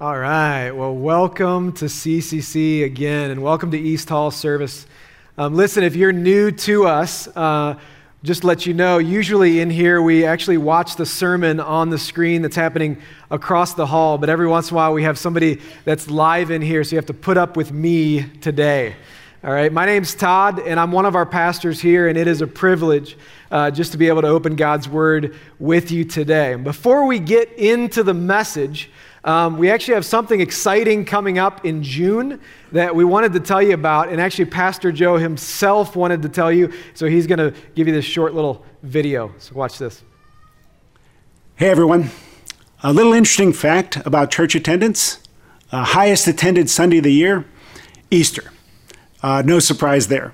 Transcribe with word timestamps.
All 0.00 0.18
right. 0.18 0.72
Well, 0.72 0.92
welcome 0.92 1.70
to 1.74 1.84
CCC 1.84 2.82
again, 2.82 3.30
and 3.30 3.40
welcome 3.40 3.70
to 3.70 3.78
East 3.78 4.08
Hall 4.08 4.32
service. 4.32 4.88
Um, 5.38 5.54
listen, 5.54 5.84
if 5.84 5.94
you're 5.94 6.10
new 6.10 6.50
to 6.50 6.88
us, 6.88 7.28
uh, 7.28 7.78
just 8.24 8.42
let 8.42 8.66
you 8.66 8.74
know, 8.74 8.98
usually 8.98 9.60
in 9.60 9.70
here 9.70 10.02
we 10.02 10.26
actually 10.26 10.56
watch 10.56 10.96
the 10.96 11.06
sermon 11.06 11.60
on 11.60 11.90
the 11.90 11.98
screen 11.98 12.42
that's 12.42 12.56
happening 12.56 13.00
across 13.30 13.74
the 13.74 13.86
hall, 13.86 14.18
but 14.18 14.28
every 14.28 14.48
once 14.48 14.70
in 14.70 14.74
a 14.74 14.76
while 14.78 14.92
we 14.92 15.04
have 15.04 15.16
somebody 15.16 15.60
that's 15.84 16.10
live 16.10 16.50
in 16.50 16.60
here, 16.60 16.82
so 16.82 16.90
you 16.90 16.96
have 16.96 17.06
to 17.06 17.14
put 17.14 17.36
up 17.36 17.56
with 17.56 17.70
me 17.70 18.24
today. 18.40 18.96
All 19.44 19.52
right, 19.52 19.72
my 19.72 19.86
name's 19.86 20.12
Todd, 20.12 20.58
and 20.58 20.80
I'm 20.80 20.90
one 20.90 21.06
of 21.06 21.14
our 21.14 21.26
pastors 21.26 21.80
here, 21.80 22.08
and 22.08 22.18
it 22.18 22.26
is 22.26 22.40
a 22.40 22.48
privilege 22.48 23.16
uh, 23.52 23.70
just 23.70 23.92
to 23.92 23.98
be 23.98 24.08
able 24.08 24.22
to 24.22 24.28
open 24.28 24.56
God's 24.56 24.88
Word 24.88 25.38
with 25.60 25.92
you 25.92 26.04
today. 26.04 26.56
Before 26.56 27.06
we 27.06 27.20
get 27.20 27.52
into 27.52 28.02
the 28.02 28.14
message, 28.14 28.90
um, 29.24 29.58
we 29.58 29.70
actually 29.70 29.94
have 29.94 30.04
something 30.04 30.40
exciting 30.40 31.04
coming 31.04 31.38
up 31.38 31.64
in 31.64 31.82
June 31.82 32.40
that 32.72 32.94
we 32.94 33.04
wanted 33.04 33.32
to 33.32 33.40
tell 33.40 33.62
you 33.62 33.74
about, 33.74 34.10
and 34.10 34.20
actually, 34.20 34.46
Pastor 34.46 34.92
Joe 34.92 35.16
himself 35.16 35.96
wanted 35.96 36.22
to 36.22 36.28
tell 36.28 36.52
you, 36.52 36.72
so 36.94 37.06
he's 37.06 37.26
going 37.26 37.38
to 37.38 37.54
give 37.74 37.86
you 37.86 37.94
this 37.94 38.04
short 38.04 38.34
little 38.34 38.64
video. 38.82 39.34
So, 39.38 39.54
watch 39.54 39.78
this. 39.78 40.02
Hey, 41.56 41.70
everyone. 41.70 42.10
A 42.82 42.92
little 42.92 43.14
interesting 43.14 43.52
fact 43.52 43.96
about 44.04 44.30
church 44.30 44.54
attendance 44.54 45.18
uh, 45.74 45.82
highest 45.82 46.28
attended 46.28 46.70
Sunday 46.70 46.98
of 46.98 47.04
the 47.04 47.12
year, 47.12 47.44
Easter. 48.08 48.52
Uh, 49.22 49.42
no 49.44 49.58
surprise 49.58 50.06
there. 50.06 50.32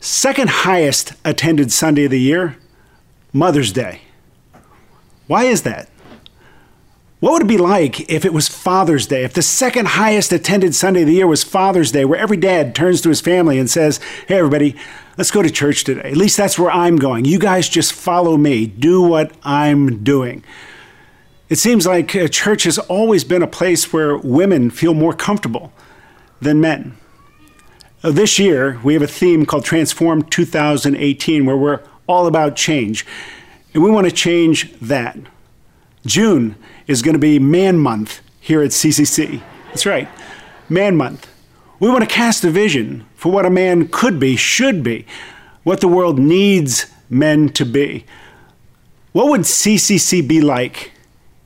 Second 0.00 0.50
highest 0.50 1.12
attended 1.24 1.70
Sunday 1.70 2.06
of 2.06 2.10
the 2.10 2.20
year, 2.20 2.56
Mother's 3.32 3.72
Day. 3.72 4.00
Why 5.28 5.44
is 5.44 5.62
that? 5.62 5.88
What 7.26 7.32
would 7.32 7.42
it 7.42 7.48
be 7.48 7.58
like 7.58 8.08
if 8.08 8.24
it 8.24 8.32
was 8.32 8.46
Father's 8.46 9.08
Day? 9.08 9.24
If 9.24 9.32
the 9.32 9.42
second 9.42 9.88
highest 9.88 10.32
attended 10.32 10.76
Sunday 10.76 11.00
of 11.00 11.08
the 11.08 11.14
year 11.14 11.26
was 11.26 11.42
Father's 11.42 11.90
Day, 11.90 12.04
where 12.04 12.20
every 12.20 12.36
dad 12.36 12.72
turns 12.72 13.00
to 13.00 13.08
his 13.08 13.20
family 13.20 13.58
and 13.58 13.68
says, 13.68 13.98
Hey, 14.28 14.38
everybody, 14.38 14.76
let's 15.18 15.32
go 15.32 15.42
to 15.42 15.50
church 15.50 15.82
today. 15.82 16.08
At 16.08 16.16
least 16.16 16.36
that's 16.36 16.56
where 16.56 16.70
I'm 16.70 16.94
going. 16.98 17.24
You 17.24 17.40
guys 17.40 17.68
just 17.68 17.92
follow 17.94 18.36
me, 18.36 18.66
do 18.66 19.02
what 19.02 19.32
I'm 19.42 20.04
doing. 20.04 20.44
It 21.48 21.56
seems 21.56 21.84
like 21.84 22.14
uh, 22.14 22.28
church 22.28 22.62
has 22.62 22.78
always 22.78 23.24
been 23.24 23.42
a 23.42 23.48
place 23.48 23.92
where 23.92 24.16
women 24.16 24.70
feel 24.70 24.94
more 24.94 25.12
comfortable 25.12 25.72
than 26.40 26.60
men. 26.60 26.96
Uh, 28.04 28.12
this 28.12 28.38
year, 28.38 28.78
we 28.84 28.92
have 28.92 29.02
a 29.02 29.08
theme 29.08 29.46
called 29.46 29.64
Transform 29.64 30.22
2018, 30.22 31.44
where 31.44 31.56
we're 31.56 31.82
all 32.06 32.28
about 32.28 32.54
change. 32.54 33.04
And 33.74 33.82
we 33.82 33.90
want 33.90 34.06
to 34.06 34.12
change 34.12 34.72
that. 34.74 35.18
June 36.06 36.54
is 36.86 37.02
going 37.02 37.14
to 37.14 37.18
be 37.18 37.38
Man 37.38 37.78
Month 37.78 38.20
here 38.40 38.62
at 38.62 38.70
CCC. 38.70 39.42
That's 39.68 39.86
right, 39.86 40.08
Man 40.68 40.96
Month. 40.96 41.28
We 41.78 41.88
want 41.88 42.02
to 42.02 42.14
cast 42.14 42.44
a 42.44 42.50
vision 42.50 43.06
for 43.14 43.30
what 43.30 43.44
a 43.44 43.50
man 43.50 43.88
could 43.88 44.18
be, 44.18 44.36
should 44.36 44.82
be, 44.82 45.06
what 45.62 45.80
the 45.80 45.88
world 45.88 46.18
needs 46.18 46.86
men 47.10 47.50
to 47.50 47.64
be. 47.66 48.06
What 49.12 49.28
would 49.28 49.42
CCC 49.42 50.26
be 50.26 50.40
like 50.40 50.92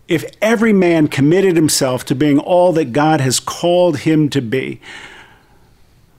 if 0.09 0.25
every 0.43 0.73
man 0.73 1.09
committed 1.09 1.57
himself 1.57 2.05
to 2.07 2.15
being 2.15 2.39
all 2.39 2.73
that 2.75 2.93
God 2.93 3.21
has 3.21 3.41
called 3.41 3.99
him 3.99 4.29
to 4.31 4.43
be? 4.43 4.81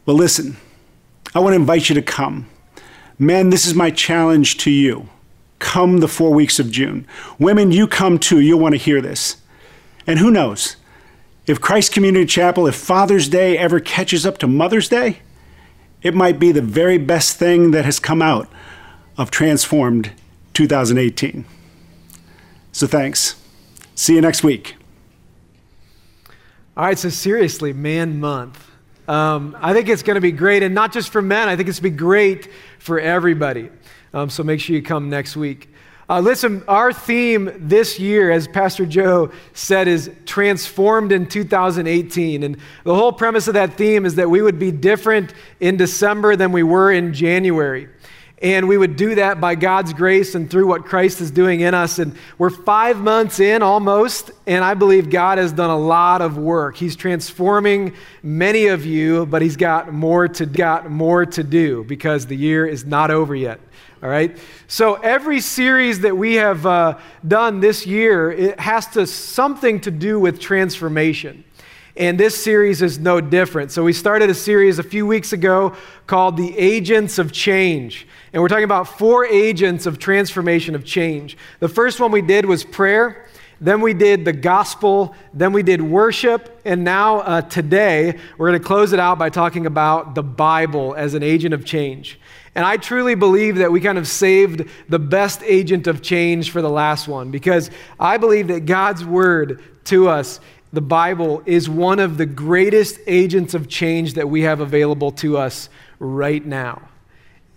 Well, 0.05 0.15
listen, 0.15 0.57
I 1.35 1.39
want 1.39 1.53
to 1.53 1.59
invite 1.59 1.89
you 1.89 1.95
to 1.95 2.01
come. 2.01 2.49
Men, 3.19 3.49
this 3.49 3.65
is 3.65 3.75
my 3.75 3.91
challenge 3.91 4.57
to 4.57 4.71
you 4.71 5.07
come 5.61 5.99
the 5.99 6.07
four 6.09 6.33
weeks 6.33 6.59
of 6.59 6.69
June. 6.69 7.07
Women, 7.39 7.71
you 7.71 7.87
come 7.87 8.19
too. 8.19 8.41
You'll 8.41 8.59
want 8.59 8.73
to 8.73 8.79
hear 8.79 8.99
this. 8.99 9.37
And 10.05 10.19
who 10.19 10.29
knows? 10.29 10.75
If 11.47 11.61
Christ 11.61 11.93
Community 11.93 12.25
Chapel, 12.25 12.67
if 12.67 12.75
Father's 12.75 13.29
Day 13.29 13.57
ever 13.57 13.79
catches 13.79 14.25
up 14.25 14.37
to 14.39 14.47
Mother's 14.47 14.89
Day, 14.89 15.19
it 16.01 16.13
might 16.13 16.39
be 16.39 16.51
the 16.51 16.61
very 16.61 16.97
best 16.97 17.37
thing 17.37 17.71
that 17.71 17.85
has 17.85 17.99
come 17.99 18.21
out 18.21 18.49
of 19.17 19.31
Transformed 19.31 20.11
2018. 20.53 21.45
So 22.71 22.87
thanks. 22.87 23.35
See 23.95 24.15
you 24.15 24.21
next 24.21 24.43
week. 24.43 24.75
All 26.75 26.85
right, 26.85 26.97
so 26.97 27.09
seriously, 27.09 27.73
Man 27.73 28.19
Month. 28.19 28.67
Um, 29.07 29.57
I 29.59 29.73
think 29.73 29.89
it's 29.89 30.03
going 30.03 30.15
to 30.15 30.21
be 30.21 30.31
great, 30.31 30.63
and 30.63 30.73
not 30.73 30.93
just 30.93 31.09
for 31.09 31.21
men, 31.21 31.49
I 31.49 31.55
think 31.55 31.67
it's 31.67 31.79
going 31.79 31.91
to 31.91 31.95
be 31.95 31.97
great 31.97 32.49
for 32.79 32.99
everybody. 32.99 33.69
Um, 34.13 34.29
so 34.29 34.43
make 34.43 34.59
sure 34.59 34.75
you 34.75 34.81
come 34.81 35.09
next 35.09 35.35
week. 35.35 35.69
Uh, 36.09 36.19
listen, 36.19 36.61
our 36.67 36.91
theme 36.91 37.49
this 37.57 37.97
year, 37.97 38.31
as 38.31 38.45
Pastor 38.45 38.85
Joe 38.85 39.31
said, 39.53 39.87
is 39.87 40.11
transformed 40.25 41.13
in 41.13 41.25
2018. 41.25 42.43
And 42.43 42.57
the 42.83 42.93
whole 42.93 43.13
premise 43.13 43.47
of 43.47 43.53
that 43.53 43.77
theme 43.77 44.05
is 44.05 44.15
that 44.15 44.29
we 44.29 44.41
would 44.41 44.59
be 44.59 44.71
different 44.71 45.33
in 45.61 45.77
December 45.77 46.35
than 46.35 46.51
we 46.51 46.63
were 46.63 46.91
in 46.91 47.13
January. 47.13 47.87
And 48.41 48.67
we 48.67 48.77
would 48.77 48.97
do 48.97 49.15
that 49.15 49.39
by 49.39 49.55
God's 49.55 49.93
grace 49.93 50.35
and 50.35 50.49
through 50.49 50.67
what 50.67 50.83
Christ 50.83 51.21
is 51.21 51.31
doing 51.31 51.61
in 51.61 51.73
us. 51.73 51.97
And 51.97 52.17
we're 52.37 52.49
five 52.49 52.97
months 52.97 53.39
in 53.39 53.61
almost, 53.61 54.31
and 54.47 54.65
I 54.65 54.73
believe 54.73 55.11
God 55.11 55.37
has 55.37 55.53
done 55.53 55.69
a 55.69 55.77
lot 55.77 56.21
of 56.21 56.37
work. 56.37 56.75
He's 56.75 56.95
transforming 56.97 57.93
many 58.23 58.65
of 58.67 58.83
you, 58.83 59.27
but 59.27 59.43
He's 59.43 59.55
got 59.55 59.93
more 59.93 60.27
to, 60.27 60.45
got 60.45 60.89
more 60.89 61.25
to 61.27 61.43
do 61.43 61.85
because 61.85 62.25
the 62.25 62.35
year 62.35 62.65
is 62.65 62.83
not 62.83 63.11
over 63.11 63.35
yet. 63.35 63.61
All 64.03 64.09
right? 64.09 64.37
So 64.67 64.95
every 64.95 65.41
series 65.41 65.99
that 65.99 66.17
we 66.17 66.35
have 66.35 66.65
uh, 66.65 66.97
done 67.27 67.59
this 67.59 67.85
year, 67.85 68.31
it 68.31 68.59
has 68.59 68.87
to 68.87 69.05
something 69.05 69.79
to 69.81 69.91
do 69.91 70.19
with 70.19 70.39
transformation. 70.39 71.43
And 71.95 72.19
this 72.19 72.41
series 72.41 72.81
is 72.81 72.97
no 72.97 73.21
different. 73.21 73.71
So 73.71 73.83
we 73.83 73.93
started 73.93 74.29
a 74.29 74.33
series 74.33 74.79
a 74.79 74.83
few 74.83 75.05
weeks 75.05 75.33
ago 75.33 75.75
called 76.07 76.37
The 76.37 76.57
Agents 76.57 77.19
of 77.19 77.31
Change. 77.31 78.07
And 78.33 78.41
we're 78.41 78.47
talking 78.47 78.63
about 78.63 78.87
four 78.87 79.25
agents 79.25 79.85
of 79.85 79.99
transformation 79.99 80.73
of 80.73 80.85
change. 80.85 81.37
The 81.59 81.67
first 81.67 81.99
one 81.99 82.11
we 82.11 82.21
did 82.21 82.45
was 82.45 82.63
prayer. 82.63 83.27
Then 83.59 83.81
we 83.81 83.93
did 83.93 84.25
the 84.25 84.33
gospel. 84.33 85.13
Then 85.33 85.53
we 85.53 85.63
did 85.63 85.81
worship. 85.81 86.61
And 86.65 86.83
now, 86.83 87.19
uh, 87.19 87.41
today, 87.41 88.17
we're 88.37 88.49
going 88.49 88.59
to 88.59 88.65
close 88.65 88.93
it 88.93 88.99
out 88.99 89.19
by 89.19 89.29
talking 89.29 89.65
about 89.65 90.15
the 90.15 90.23
Bible 90.23 90.95
as 90.95 91.13
an 91.13 91.23
agent 91.23 91.53
of 91.53 91.65
change. 91.65 92.19
And 92.53 92.65
I 92.65 92.77
truly 92.77 93.15
believe 93.15 93.57
that 93.57 93.71
we 93.71 93.79
kind 93.79 93.97
of 93.97 94.07
saved 94.07 94.69
the 94.89 94.99
best 94.99 95.41
agent 95.43 95.87
of 95.87 96.01
change 96.01 96.51
for 96.51 96.61
the 96.61 96.69
last 96.69 97.07
one 97.07 97.31
because 97.31 97.71
I 97.99 98.17
believe 98.17 98.47
that 98.49 98.65
God's 98.65 99.05
word 99.05 99.63
to 99.85 100.09
us, 100.09 100.41
the 100.73 100.81
Bible, 100.81 101.43
is 101.45 101.69
one 101.69 101.99
of 101.99 102.17
the 102.17 102.25
greatest 102.25 102.99
agents 103.07 103.53
of 103.53 103.69
change 103.69 104.15
that 104.15 104.29
we 104.29 104.41
have 104.41 104.59
available 104.59 105.11
to 105.13 105.37
us 105.37 105.69
right 105.99 106.45
now. 106.45 106.89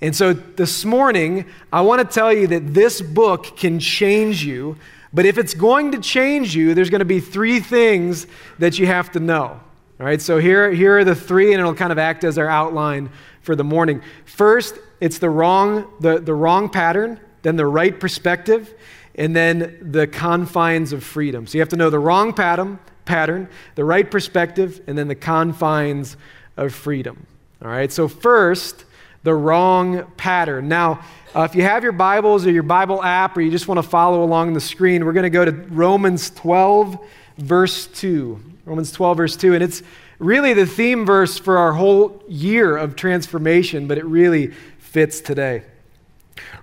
And 0.01 0.15
so 0.15 0.33
this 0.33 0.85
morning, 0.85 1.47
I 1.73 1.81
want 1.81 2.01
to 2.01 2.15
tell 2.15 2.33
you 2.33 2.47
that 2.49 2.75
this 2.75 3.01
book 3.01 3.57
can 3.57 3.81
change 3.81 4.45
you, 4.45 4.77
but 5.13 5.27
if 5.27 5.39
it's 5.39 5.55
going 5.55 5.93
to 5.93 6.01
change 6.01 6.55
you, 6.55 6.75
there's 6.75 6.91
going 6.91 7.01
to 7.01 7.05
be 7.05 7.21
three 7.21 7.59
things 7.59 8.27
that 8.59 8.79
you 8.79 8.87
have 8.87 9.11
to 9.13 9.21
know. 9.21 9.61
All 10.01 10.07
right, 10.07 10.21
so 10.21 10.39
here, 10.39 10.73
here 10.73 10.99
are 10.99 11.05
the 11.05 11.15
three, 11.15 11.53
and 11.53 11.61
it'll 11.61 11.73
kind 11.73 11.93
of 11.93 11.99
act 11.99 12.25
as 12.25 12.37
our 12.37 12.49
outline 12.49 13.11
for 13.45 13.55
the 13.55 13.63
morning. 13.63 14.03
First, 14.25 14.79
it's 15.01 15.19
the 15.19 15.29
wrong, 15.31 15.93
the, 16.01 16.19
the 16.19 16.35
wrong 16.35 16.71
pattern, 16.71 17.21
then 17.43 17.57
the 17.57 17.67
right 17.67 17.99
perspective, 18.01 18.75
and 19.15 19.37
then 19.37 19.79
the 19.81 20.07
confines 20.07 20.93
of 20.93 21.05
freedom. 21.05 21.47
So 21.47 21.59
you 21.59 21.61
have 21.61 21.69
to 21.69 21.77
know 21.77 21.91
the 21.91 21.99
wrong 21.99 22.33
pattern, 22.33 22.79
pattern, 23.05 23.49
the 23.75 23.85
right 23.85 24.11
perspective, 24.11 24.81
and 24.87 24.97
then 24.97 25.09
the 25.09 25.15
confines 25.15 26.17
of 26.57 26.75
freedom. 26.75 27.27
All 27.63 27.69
right, 27.69 27.93
so 27.93 28.09
first, 28.09 28.87
the 29.25 29.35
wrong 29.35 30.11
pattern. 30.17 30.69
Now, 30.69 31.05
uh, 31.35 31.43
if 31.43 31.55
you 31.55 31.63
have 31.63 31.83
your 31.83 31.93
Bibles 31.93 32.47
or 32.47 32.51
your 32.51 32.63
Bible 32.63 33.03
app, 33.03 33.37
or 33.37 33.43
you 33.43 33.51
just 33.51 33.69
want 33.69 33.79
to 33.79 33.89
follow 33.89 34.25
along 34.25 34.55
the 34.55 34.61
screen, 34.61 35.05
we're 35.05 35.13
going 35.13 35.25
to 35.25 35.31
go 35.31 35.45
to 35.45 35.53
Romans 35.53 36.31
12, 36.31 36.99
verse 37.39 37.87
2. 37.89 38.41
Romans 38.65 38.91
12, 38.91 39.17
verse 39.17 39.37
2. 39.37 39.55
And 39.55 39.63
it's 39.63 39.83
really 40.25 40.55
the 40.55 40.67
theme 40.67 41.05
verse 41.05 41.39
for 41.39 41.59
our 41.59 41.75
whole 41.75 42.23
year 42.27 42.77
of 42.77 42.97
transformation, 42.97 43.87
but 43.87 43.99
it 43.99 44.05
really 44.05 44.49
fits 44.79 45.21
today. 45.21 45.63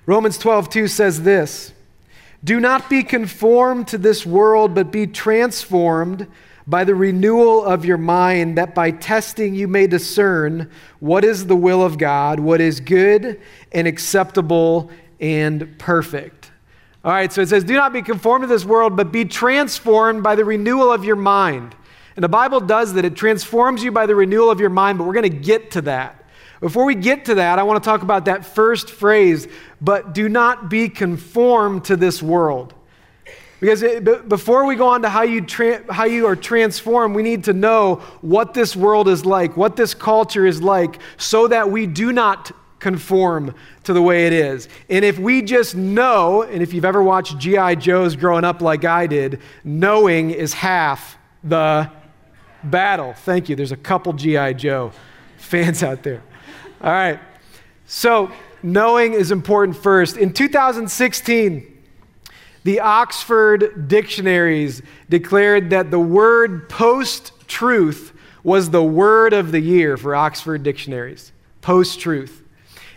Romans 0.06 0.38
12, 0.38 0.70
2 0.70 0.88
says 0.88 1.24
this 1.24 1.74
Do 2.44 2.60
not 2.60 2.90
be 2.90 3.04
conformed 3.04 3.88
to 3.90 3.98
this 3.98 4.26
world, 4.26 4.74
but 4.74 4.92
be 4.92 5.08
transformed 5.08 6.28
by 6.68 6.84
the 6.84 6.96
renewal 6.96 7.64
of 7.64 7.86
your 7.86 7.98
mind, 7.98 8.58
that 8.58 8.74
by 8.76 8.92
testing 8.92 9.56
you 9.56 9.68
may 9.68 9.88
discern 9.88 10.70
what 11.00 11.24
is 11.24 11.48
the 11.48 11.56
will 11.56 11.84
of 11.84 11.98
God, 11.98 12.40
what 12.40 12.62
is 12.62 12.80
good 12.80 13.40
and 13.72 13.88
acceptable 13.88 14.90
and 15.20 15.78
perfect. 15.78 16.52
All 17.04 17.12
right, 17.12 17.32
so 17.32 17.42
it 17.42 17.50
says, 17.50 17.64
Do 17.64 17.74
not 17.74 17.94
be 17.94 18.02
conformed 18.02 18.44
to 18.44 18.48
this 18.48 18.66
world, 18.66 18.96
but 18.96 19.12
be 19.12 19.26
transformed 19.26 20.24
by 20.24 20.36
the 20.36 20.46
renewal 20.46 20.92
of 20.92 21.04
your 21.04 21.16
mind. 21.16 21.76
And 22.16 22.24
the 22.24 22.30
Bible 22.30 22.60
does 22.60 22.94
that. 22.94 23.06
It 23.06 23.16
transforms 23.16 23.84
you 23.84 23.92
by 23.92 24.06
the 24.06 24.16
renewal 24.16 24.52
of 24.52 24.60
your 24.60 24.70
mind, 24.70 24.98
but 24.98 25.06
we're 25.06 25.14
going 25.14 25.24
to 25.24 25.30
get 25.30 25.72
to 25.72 25.82
that. 25.84 26.22
Before 26.60 26.86
we 26.86 26.94
get 26.94 27.26
to 27.26 27.36
that, 27.36 27.58
I 27.58 27.64
want 27.64 27.84
to 27.84 27.88
talk 27.88 28.04
about 28.04 28.26
that 28.26 28.46
first 28.46 28.92
phrase, 28.92 29.48
but 29.82 30.14
do 30.14 30.30
not 30.30 30.70
be 30.70 30.90
conformed 30.90 31.86
to 31.86 31.96
this 31.96 32.22
world. 32.22 32.76
Because 33.60 33.82
it, 33.82 34.04
b- 34.04 34.18
before 34.28 34.66
we 34.66 34.76
go 34.76 34.88
on 34.88 35.02
to 35.02 35.10
how 35.10 35.24
you, 35.24 35.42
tra- 35.42 35.92
how 35.92 36.06
you 36.06 36.28
are 36.28 36.36
transformed, 36.36 37.16
we 37.16 37.24
need 37.24 37.44
to 37.46 37.54
know 37.54 37.96
what 38.22 38.54
this 38.54 38.76
world 38.76 39.08
is 39.08 39.26
like, 39.26 39.58
what 39.58 39.76
this 39.76 39.94
culture 39.94 40.46
is 40.46 40.62
like, 40.62 41.00
so 41.18 41.48
that 41.48 41.70
we 41.70 41.88
do 41.88 42.12
not 42.12 42.52
conform 42.80 43.56
to 43.84 43.94
the 43.94 44.02
way 44.02 44.28
it 44.28 44.34
is. 44.34 44.68
And 44.90 45.06
if 45.06 45.18
we 45.18 45.42
just 45.42 45.76
know, 45.76 46.42
and 46.44 46.62
if 46.62 46.74
you've 46.74 46.86
ever 46.86 47.02
watched 47.02 47.38
G.I. 47.38 47.76
Joes 47.76 48.16
growing 48.16 48.44
up 48.44 48.62
like 48.62 48.86
I 48.86 49.08
did, 49.08 49.40
knowing 49.64 50.32
is 50.32 50.54
half 50.54 51.18
the 51.44 51.90
battle. 52.64 53.14
Thank 53.14 53.50
you. 53.50 53.56
There's 53.56 53.72
a 53.72 53.78
couple 53.78 54.14
G.I. 54.14 54.54
Joe 54.54 54.92
fans 55.38 55.84
out 55.84 56.04
there. 56.04 56.22
All 56.82 56.92
right. 56.92 57.20
So, 57.86 58.32
knowing 58.64 59.14
is 59.14 59.32
important 59.32 59.78
first. 59.78 60.18
In 60.18 60.34
2016, 60.34 61.68
the 62.64 62.80
Oxford 62.80 63.88
dictionaries 63.88 64.82
declared 65.10 65.72
that 65.72 65.92
the 65.92 66.00
word 66.00 66.70
post 66.70 67.34
truth 67.48 68.14
was 68.44 68.70
the 68.70 68.84
word 68.84 69.34
of 69.34 69.52
the 69.52 69.60
year 69.60 69.98
for 69.98 70.16
Oxford 70.16 70.64
dictionaries. 70.64 71.32
Post 71.62 72.00
truth. 72.00 72.44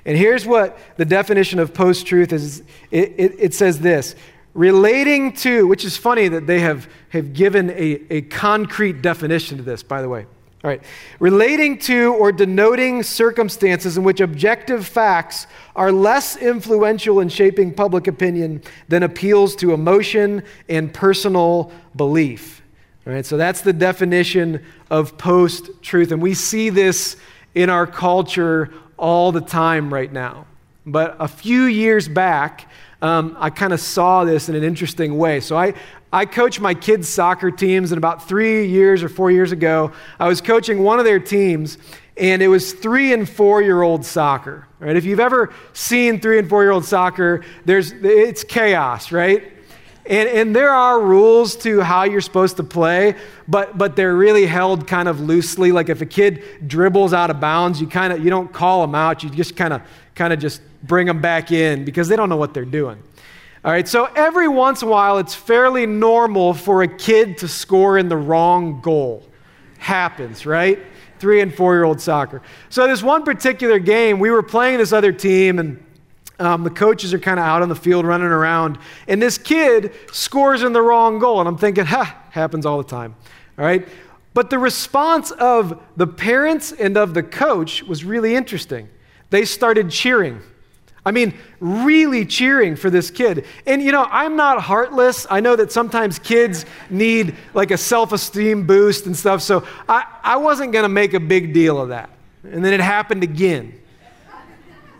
And 0.06 0.18
here's 0.18 0.46
what 0.46 0.78
the 0.96 1.04
definition 1.04 1.58
of 1.58 1.72
post 1.72 2.06
truth 2.06 2.32
is 2.32 2.62
it, 2.90 3.14
it, 3.16 3.34
it, 3.38 3.54
says 3.54 3.80
this 3.80 4.14
relating 4.54 5.32
to, 5.32 5.66
which 5.66 5.84
is 5.84 5.96
funny 5.96 6.28
that 6.28 6.46
they 6.46 6.60
have, 6.60 6.88
have 7.10 7.34
given 7.34 7.70
a, 7.70 8.00
a 8.10 8.22
concrete 8.22 9.02
definition 9.02 9.58
to 9.58 9.62
this, 9.62 9.82
by 9.82 10.00
the 10.00 10.08
way. 10.08 10.26
All 10.62 10.70
right. 10.70 10.82
Relating 11.20 11.78
to 11.80 12.14
or 12.14 12.32
denoting 12.32 13.02
circumstances 13.02 13.98
in 13.98 14.04
which 14.04 14.20
objective 14.20 14.86
facts 14.86 15.46
are 15.76 15.92
less 15.92 16.36
influential 16.36 17.20
in 17.20 17.28
shaping 17.28 17.74
public 17.74 18.06
opinion 18.06 18.62
than 18.88 19.02
appeals 19.02 19.54
to 19.56 19.74
emotion 19.74 20.42
and 20.70 20.94
personal 20.94 21.70
belief. 21.96 22.62
All 23.06 23.12
right. 23.12 23.26
So 23.26 23.36
that's 23.36 23.60
the 23.60 23.74
definition 23.74 24.64
of 24.88 25.18
post 25.18 25.68
truth. 25.82 26.12
And 26.12 26.22
we 26.22 26.32
see 26.32 26.70
this 26.70 27.16
in 27.54 27.68
our 27.68 27.86
culture 27.86 28.72
all 28.96 29.32
the 29.32 29.42
time 29.42 29.92
right 29.92 30.10
now. 30.10 30.46
But 30.86 31.16
a 31.18 31.28
few 31.28 31.64
years 31.64 32.08
back, 32.08 32.70
um, 33.04 33.36
I 33.38 33.50
kind 33.50 33.74
of 33.74 33.80
saw 33.80 34.24
this 34.24 34.48
in 34.48 34.54
an 34.54 34.64
interesting 34.64 35.18
way. 35.18 35.40
So 35.40 35.58
I, 35.58 35.74
I 36.10 36.24
coach 36.24 36.58
my 36.58 36.72
kids' 36.72 37.06
soccer 37.06 37.50
teams, 37.50 37.92
and 37.92 37.98
about 37.98 38.26
three 38.26 38.66
years 38.66 39.02
or 39.02 39.10
four 39.10 39.30
years 39.30 39.52
ago, 39.52 39.92
I 40.18 40.26
was 40.26 40.40
coaching 40.40 40.82
one 40.82 40.98
of 40.98 41.04
their 41.04 41.20
teams, 41.20 41.76
and 42.16 42.40
it 42.40 42.48
was 42.48 42.72
three 42.72 43.12
and 43.12 43.28
four 43.28 43.60
year 43.60 43.82
old 43.82 44.06
soccer. 44.06 44.66
Right? 44.80 44.96
If 44.96 45.04
you've 45.04 45.20
ever 45.20 45.52
seen 45.74 46.18
three 46.18 46.38
and 46.38 46.48
four 46.48 46.62
year 46.62 46.70
old 46.70 46.86
soccer, 46.86 47.44
there's, 47.66 47.92
it's 47.92 48.42
chaos, 48.42 49.12
right? 49.12 49.52
And, 50.06 50.26
and 50.30 50.56
there 50.56 50.70
are 50.70 50.98
rules 50.98 51.56
to 51.56 51.82
how 51.82 52.04
you're 52.04 52.22
supposed 52.22 52.56
to 52.56 52.64
play, 52.64 53.16
but, 53.46 53.76
but 53.76 53.96
they're 53.96 54.16
really 54.16 54.46
held 54.46 54.86
kind 54.86 55.08
of 55.08 55.20
loosely. 55.20 55.72
Like 55.72 55.90
if 55.90 56.00
a 56.00 56.06
kid 56.06 56.42
dribbles 56.66 57.12
out 57.12 57.28
of 57.28 57.38
bounds, 57.38 57.82
you 57.82 57.86
kind 57.86 58.14
of 58.14 58.24
you 58.24 58.30
don't 58.30 58.50
call 58.50 58.80
them 58.80 58.94
out. 58.94 59.22
You 59.22 59.28
just 59.28 59.56
kind 59.56 59.74
of 59.74 59.82
kind 60.14 60.32
of 60.32 60.38
just 60.38 60.62
bring 60.86 61.06
them 61.06 61.20
back 61.20 61.50
in 61.50 61.84
because 61.84 62.08
they 62.08 62.16
don't 62.16 62.28
know 62.28 62.36
what 62.36 62.54
they're 62.54 62.64
doing. 62.64 63.02
All 63.64 63.72
right, 63.72 63.88
so 63.88 64.04
every 64.14 64.46
once 64.46 64.82
in 64.82 64.88
a 64.88 64.90
while, 64.90 65.16
it's 65.16 65.34
fairly 65.34 65.86
normal 65.86 66.52
for 66.52 66.82
a 66.82 66.88
kid 66.88 67.38
to 67.38 67.48
score 67.48 67.96
in 67.96 68.08
the 68.08 68.16
wrong 68.16 68.82
goal. 68.82 69.26
Happens, 69.78 70.44
right? 70.44 70.78
Three 71.18 71.40
and 71.40 71.54
four 71.54 71.74
year 71.74 71.84
old 71.84 71.98
soccer. 71.98 72.42
So, 72.68 72.86
this 72.86 73.02
one 73.02 73.24
particular 73.24 73.78
game, 73.78 74.18
we 74.18 74.30
were 74.30 74.42
playing 74.42 74.78
this 74.78 74.92
other 74.92 75.12
team, 75.12 75.58
and 75.58 75.82
um, 76.38 76.62
the 76.62 76.70
coaches 76.70 77.14
are 77.14 77.18
kind 77.18 77.40
of 77.40 77.46
out 77.46 77.62
on 77.62 77.70
the 77.70 77.74
field 77.74 78.04
running 78.04 78.26
around, 78.26 78.78
and 79.08 79.22
this 79.22 79.38
kid 79.38 79.94
scores 80.12 80.62
in 80.62 80.74
the 80.74 80.82
wrong 80.82 81.18
goal. 81.18 81.40
And 81.40 81.48
I'm 81.48 81.56
thinking, 81.56 81.86
ha, 81.86 82.22
happens 82.30 82.66
all 82.66 82.76
the 82.76 82.88
time. 82.88 83.16
All 83.58 83.64
right? 83.64 83.88
But 84.34 84.50
the 84.50 84.58
response 84.58 85.30
of 85.30 85.80
the 85.96 86.06
parents 86.06 86.72
and 86.72 86.98
of 86.98 87.14
the 87.14 87.22
coach 87.22 87.82
was 87.84 88.04
really 88.04 88.34
interesting. 88.34 88.90
They 89.30 89.46
started 89.46 89.90
cheering. 89.90 90.42
I 91.06 91.10
mean, 91.10 91.34
really 91.60 92.24
cheering 92.24 92.76
for 92.76 92.88
this 92.88 93.10
kid. 93.10 93.44
And 93.66 93.82
you 93.82 93.92
know, 93.92 94.06
I'm 94.10 94.36
not 94.36 94.62
heartless. 94.62 95.26
I 95.28 95.40
know 95.40 95.54
that 95.56 95.70
sometimes 95.70 96.18
kids 96.18 96.64
need 96.88 97.36
like 97.52 97.70
a 97.70 97.76
self 97.76 98.12
esteem 98.12 98.66
boost 98.66 99.06
and 99.06 99.16
stuff. 99.16 99.42
So 99.42 99.66
I, 99.88 100.06
I 100.22 100.36
wasn't 100.36 100.72
going 100.72 100.84
to 100.84 100.88
make 100.88 101.12
a 101.12 101.20
big 101.20 101.52
deal 101.52 101.80
of 101.80 101.90
that. 101.90 102.10
And 102.44 102.64
then 102.64 102.72
it 102.72 102.80
happened 102.80 103.22
again. 103.22 103.78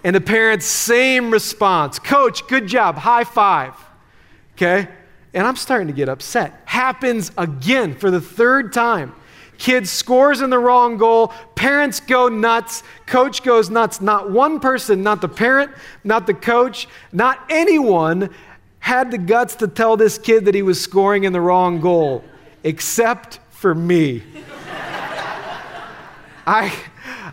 And 0.02 0.14
the 0.14 0.20
parents, 0.20 0.66
same 0.66 1.30
response 1.30 1.98
Coach, 1.98 2.46
good 2.46 2.66
job, 2.66 2.96
high 2.96 3.24
five. 3.24 3.74
Okay? 4.54 4.88
And 5.32 5.46
I'm 5.46 5.56
starting 5.56 5.88
to 5.88 5.94
get 5.94 6.08
upset. 6.08 6.62
Happens 6.66 7.32
again 7.38 7.94
for 7.94 8.10
the 8.10 8.20
third 8.20 8.72
time. 8.72 9.14
Kid 9.58 9.88
scores 9.88 10.40
in 10.40 10.50
the 10.50 10.58
wrong 10.58 10.96
goal. 10.96 11.28
Parents 11.54 12.00
go 12.00 12.28
nuts. 12.28 12.82
Coach 13.06 13.42
goes 13.42 13.70
nuts. 13.70 14.00
Not 14.00 14.30
one 14.30 14.60
person, 14.60 15.02
not 15.02 15.20
the 15.20 15.28
parent, 15.28 15.70
not 16.02 16.26
the 16.26 16.34
coach, 16.34 16.88
not 17.12 17.44
anyone 17.48 18.30
had 18.80 19.10
the 19.10 19.18
guts 19.18 19.56
to 19.56 19.68
tell 19.68 19.96
this 19.96 20.18
kid 20.18 20.44
that 20.44 20.54
he 20.54 20.62
was 20.62 20.78
scoring 20.78 21.24
in 21.24 21.32
the 21.32 21.40
wrong 21.40 21.80
goal, 21.80 22.22
except 22.64 23.38
for 23.50 23.74
me. 23.74 24.22
I, 26.46 26.74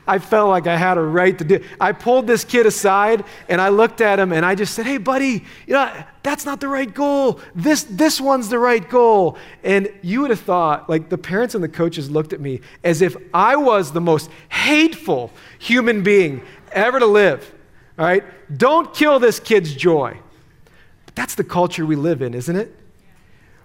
I 0.07 0.19
felt 0.19 0.49
like 0.49 0.65
I 0.67 0.75
had 0.75 0.97
a 0.97 1.01
right 1.01 1.37
to 1.37 1.43
do. 1.43 1.63
I 1.79 1.91
pulled 1.91 2.25
this 2.25 2.43
kid 2.43 2.65
aside 2.65 3.23
and 3.47 3.61
I 3.61 3.69
looked 3.69 4.01
at 4.01 4.19
him 4.19 4.33
and 4.33 4.45
I 4.45 4.55
just 4.55 4.73
said, 4.73 4.85
Hey, 4.85 4.97
buddy, 4.97 5.45
you 5.67 5.73
know, 5.73 6.03
that's 6.23 6.45
not 6.45 6.59
the 6.59 6.67
right 6.67 6.91
goal. 6.91 7.39
This, 7.53 7.83
this 7.83 8.19
one's 8.19 8.49
the 8.49 8.59
right 8.59 8.87
goal. 8.87 9.37
And 9.63 9.91
you 10.01 10.21
would 10.21 10.31
have 10.31 10.39
thought, 10.39 10.89
like, 10.89 11.09
the 11.09 11.17
parents 11.17 11.55
and 11.55 11.63
the 11.63 11.69
coaches 11.69 12.09
looked 12.09 12.33
at 12.33 12.39
me 12.39 12.61
as 12.83 13.01
if 13.01 13.15
I 13.33 13.55
was 13.55 13.91
the 13.91 14.01
most 14.01 14.29
hateful 14.49 15.31
human 15.59 16.03
being 16.03 16.43
ever 16.71 16.99
to 16.99 17.05
live. 17.05 17.53
All 17.97 18.05
right? 18.05 18.23
Don't 18.57 18.93
kill 18.93 19.19
this 19.19 19.39
kid's 19.39 19.73
joy. 19.73 20.17
But 21.05 21.15
that's 21.15 21.35
the 21.35 21.43
culture 21.43 21.85
we 21.85 21.95
live 21.95 22.21
in, 22.21 22.33
isn't 22.33 22.55
it? 22.55 22.75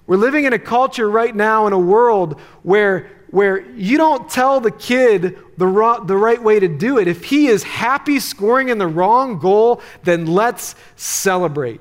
We're 0.06 0.16
living 0.16 0.44
in 0.44 0.52
a 0.52 0.58
culture 0.58 1.10
right 1.10 1.34
now 1.34 1.66
in 1.66 1.72
a 1.72 1.78
world 1.78 2.40
where 2.62 3.10
where 3.30 3.60
you 3.72 3.98
don't 3.98 4.28
tell 4.30 4.60
the 4.60 4.70
kid 4.70 5.38
the, 5.56 5.66
ro- 5.66 6.04
the 6.04 6.16
right 6.16 6.42
way 6.42 6.60
to 6.60 6.68
do 6.68 6.98
it. 6.98 7.08
If 7.08 7.24
he 7.24 7.48
is 7.48 7.62
happy 7.62 8.20
scoring 8.20 8.68
in 8.68 8.78
the 8.78 8.86
wrong 8.86 9.38
goal, 9.38 9.80
then 10.04 10.26
let's 10.26 10.74
celebrate. 10.96 11.80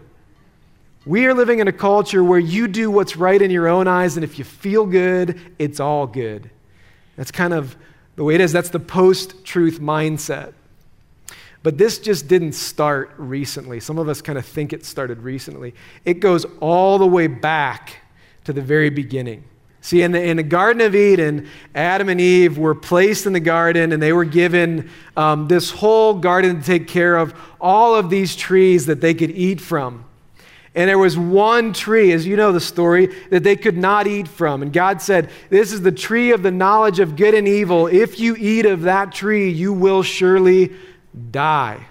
We 1.06 1.28
are 1.28 1.34
living 1.34 1.60
in 1.60 1.68
a 1.68 1.74
culture 1.74 2.24
where 2.24 2.40
you 2.40 2.68
do 2.68 2.90
what's 2.90 3.16
right 3.16 3.40
in 3.40 3.52
your 3.52 3.68
own 3.68 3.88
eyes, 3.88 4.18
and 4.18 4.24
if 4.24 4.40
you 4.40 4.46
feel 4.46 4.86
good, 4.86 5.40
it's 5.60 5.80
all 5.80 6.08
good. 6.08 6.50
That's 7.16 7.32
kind 7.32 7.54
of 7.54 7.76
the 8.16 8.24
way 8.24 8.36
it 8.36 8.42
is. 8.42 8.52
That's 8.52 8.70
the 8.70 8.80
post 8.80 9.46
truth 9.46 9.80
mindset. 9.80 10.54
But 11.62 11.78
this 11.78 12.00
just 12.00 12.28
didn't 12.28 12.54
start 12.54 13.12
recently. 13.18 13.80
Some 13.80 13.98
of 13.98 14.08
us 14.08 14.22
kind 14.22 14.38
of 14.38 14.46
think 14.46 14.74
it 14.74 14.86
started 14.86 15.20
recently. 15.20 15.74
It 16.06 16.20
goes 16.20 16.46
all 16.60 16.98
the 16.98 17.08
way 17.08 17.28
back 17.28 17.98
to 18.44 18.54
the 18.54 18.62
very 18.62 18.90
beginning. 18.90 19.44
See, 19.86 20.02
in 20.02 20.14
the, 20.14 20.24
in 20.24 20.38
the 20.38 20.42
Garden 20.42 20.82
of 20.82 20.96
Eden, 20.96 21.48
Adam 21.76 22.10
and 22.10 22.20
Eve 22.20 22.58
were 22.58 22.74
placed 22.74 23.28
in 23.28 23.34
the 23.34 23.40
garden 23.40 23.92
and 23.92 24.02
they 24.02 24.14
were 24.14 24.26
given 24.26 24.90
um, 25.16 25.48
this 25.48 25.70
whole 25.70 26.16
garden 26.16 26.60
to 26.60 26.66
take 26.66 26.88
care 26.88 27.16
of 27.16 27.36
all 27.62 27.94
of 27.94 28.10
these 28.10 28.36
trees 28.36 28.88
that 28.88 29.00
they 29.00 29.14
could 29.14 29.30
eat 29.30 29.62
from. 29.62 30.04
And 30.74 30.90
there 30.90 30.98
was 30.98 31.20
one 31.20 31.72
tree, 31.72 32.14
as 32.14 32.26
you 32.26 32.36
know 32.36 32.52
the 32.52 32.60
story, 32.60 33.16
that 33.30 33.44
they 33.44 33.56
could 33.56 33.78
not 33.78 34.08
eat 34.08 34.28
from. 34.28 34.64
And 34.64 34.74
God 34.74 35.04
said, 35.04 35.30
This 35.52 35.72
is 35.72 35.84
the 35.84 35.92
tree 35.92 36.32
of 36.32 36.42
the 36.42 36.50
knowledge 36.50 37.00
of 37.00 37.16
good 37.16 37.36
and 37.36 37.48
evil. 37.48 37.86
If 37.86 38.20
you 38.20 38.36
eat 38.40 38.66
of 38.66 38.82
that 38.82 39.12
tree, 39.12 39.52
you 39.52 39.72
will 39.72 40.02
surely 40.02 40.74
die. 41.30 41.86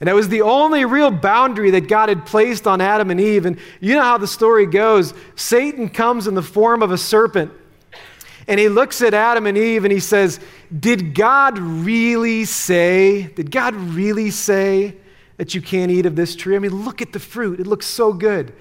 And 0.00 0.08
that 0.08 0.14
was 0.14 0.30
the 0.30 0.40
only 0.40 0.86
real 0.86 1.10
boundary 1.10 1.70
that 1.72 1.86
God 1.86 2.08
had 2.08 2.24
placed 2.24 2.66
on 2.66 2.80
Adam 2.80 3.10
and 3.10 3.20
Eve. 3.20 3.44
And 3.44 3.58
you 3.80 3.94
know 3.94 4.02
how 4.02 4.16
the 4.16 4.26
story 4.26 4.64
goes 4.64 5.12
Satan 5.36 5.90
comes 5.90 6.26
in 6.26 6.34
the 6.34 6.42
form 6.42 6.82
of 6.82 6.90
a 6.90 6.98
serpent. 6.98 7.52
And 8.48 8.58
he 8.58 8.68
looks 8.68 9.02
at 9.02 9.12
Adam 9.12 9.46
and 9.46 9.56
Eve 9.56 9.84
and 9.84 9.92
he 9.92 10.00
says, 10.00 10.40
Did 10.76 11.14
God 11.14 11.58
really 11.58 12.46
say, 12.46 13.24
did 13.34 13.50
God 13.50 13.74
really 13.76 14.30
say 14.30 14.96
that 15.36 15.54
you 15.54 15.60
can't 15.60 15.90
eat 15.90 16.06
of 16.06 16.16
this 16.16 16.34
tree? 16.34 16.56
I 16.56 16.58
mean, 16.58 16.84
look 16.84 17.02
at 17.02 17.12
the 17.12 17.20
fruit. 17.20 17.60
It 17.60 17.66
looks 17.66 17.86
so 17.86 18.12
good. 18.12 18.54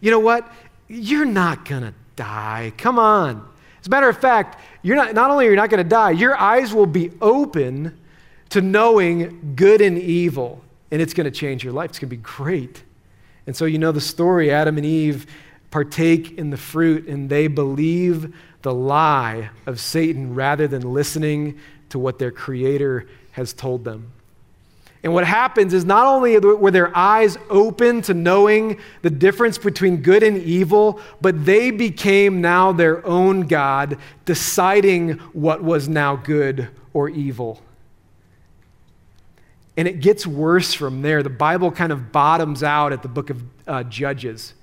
You 0.00 0.10
know 0.10 0.20
what? 0.20 0.52
You're 0.88 1.24
not 1.24 1.64
going 1.64 1.82
to 1.82 1.94
die. 2.14 2.72
Come 2.76 2.98
on. 2.98 3.48
As 3.80 3.86
a 3.86 3.90
matter 3.90 4.08
of 4.08 4.18
fact, 4.18 4.60
you're 4.82 4.96
not, 4.96 5.14
not 5.14 5.30
only 5.30 5.46
are 5.46 5.50
you 5.50 5.56
not 5.56 5.70
going 5.70 5.82
to 5.82 5.88
die, 5.88 6.10
your 6.10 6.36
eyes 6.36 6.74
will 6.74 6.86
be 6.86 7.10
open 7.20 7.98
to 8.50 8.60
knowing 8.60 9.54
good 9.56 9.80
and 9.80 9.98
evil 9.98 10.62
and 10.92 11.00
it's 11.00 11.14
going 11.14 11.24
to 11.24 11.30
change 11.30 11.64
your 11.64 11.72
life. 11.72 11.90
It's 11.90 11.98
going 11.98 12.10
to 12.10 12.16
be 12.16 12.22
great. 12.22 12.84
And 13.46 13.56
so, 13.56 13.64
you 13.64 13.78
know 13.78 13.90
the 13.90 14.00
story 14.00 14.52
Adam 14.52 14.76
and 14.76 14.86
Eve 14.86 15.26
partake 15.72 16.38
in 16.38 16.50
the 16.50 16.56
fruit, 16.56 17.08
and 17.08 17.28
they 17.28 17.48
believe 17.48 18.32
the 18.60 18.72
lie 18.72 19.50
of 19.66 19.80
Satan 19.80 20.34
rather 20.34 20.68
than 20.68 20.82
listening 20.82 21.58
to 21.88 21.98
what 21.98 22.18
their 22.18 22.30
Creator 22.30 23.08
has 23.32 23.52
told 23.54 23.84
them. 23.84 24.12
And 25.02 25.12
what 25.14 25.24
happens 25.24 25.74
is 25.74 25.84
not 25.84 26.06
only 26.06 26.38
were 26.38 26.70
their 26.70 26.96
eyes 26.96 27.36
open 27.50 28.02
to 28.02 28.14
knowing 28.14 28.78
the 29.00 29.10
difference 29.10 29.58
between 29.58 29.96
good 29.96 30.22
and 30.22 30.36
evil, 30.36 31.00
but 31.20 31.44
they 31.44 31.72
became 31.72 32.40
now 32.40 32.70
their 32.70 33.04
own 33.04 33.48
God, 33.48 33.96
deciding 34.26 35.12
what 35.32 35.64
was 35.64 35.88
now 35.88 36.14
good 36.14 36.68
or 36.92 37.08
evil. 37.08 37.60
And 39.76 39.88
it 39.88 40.00
gets 40.00 40.26
worse 40.26 40.74
from 40.74 41.02
there. 41.02 41.22
The 41.22 41.30
Bible 41.30 41.70
kind 41.70 41.92
of 41.92 42.12
bottoms 42.12 42.62
out 42.62 42.92
at 42.92 43.02
the 43.02 43.08
book 43.08 43.30
of 43.30 43.42
uh, 43.66 43.82
Judges. 43.84 44.54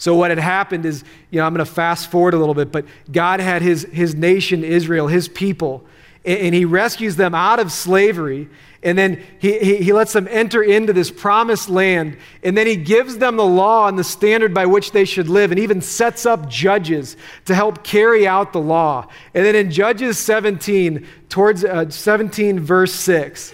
So, 0.00 0.14
what 0.14 0.30
had 0.30 0.38
happened 0.38 0.86
is, 0.86 1.04
you 1.30 1.38
know, 1.38 1.46
I'm 1.46 1.54
going 1.54 1.64
to 1.64 1.70
fast 1.70 2.10
forward 2.10 2.32
a 2.32 2.38
little 2.38 2.54
bit, 2.54 2.72
but 2.72 2.86
God 3.12 3.40
had 3.40 3.60
his, 3.60 3.82
his 3.92 4.14
nation, 4.14 4.64
Israel, 4.64 5.08
his 5.08 5.28
people, 5.28 5.84
and, 6.24 6.38
and 6.38 6.54
he 6.54 6.64
rescues 6.64 7.16
them 7.16 7.34
out 7.34 7.58
of 7.58 7.70
slavery. 7.70 8.48
And 8.82 8.96
then 8.96 9.22
he, 9.38 9.58
he, 9.58 9.76
he, 9.76 9.92
lets 9.92 10.14
them 10.14 10.26
enter 10.30 10.62
into 10.62 10.94
this 10.94 11.10
promised 11.10 11.68
land. 11.68 12.16
And 12.42 12.56
then 12.56 12.66
he 12.66 12.76
gives 12.76 13.18
them 13.18 13.36
the 13.36 13.44
law 13.44 13.88
and 13.88 13.98
the 13.98 14.04
standard 14.04 14.54
by 14.54 14.64
which 14.64 14.92
they 14.92 15.04
should 15.04 15.28
live, 15.28 15.50
and 15.50 15.60
even 15.60 15.82
sets 15.82 16.24
up 16.24 16.48
judges 16.48 17.18
to 17.44 17.54
help 17.54 17.84
carry 17.84 18.26
out 18.26 18.54
the 18.54 18.60
law. 18.60 19.06
And 19.34 19.44
then 19.44 19.54
in 19.54 19.70
Judges 19.70 20.18
17, 20.18 21.06
towards 21.28 21.62
uh, 21.62 21.90
17, 21.90 22.58
verse 22.58 22.94
6, 22.94 23.52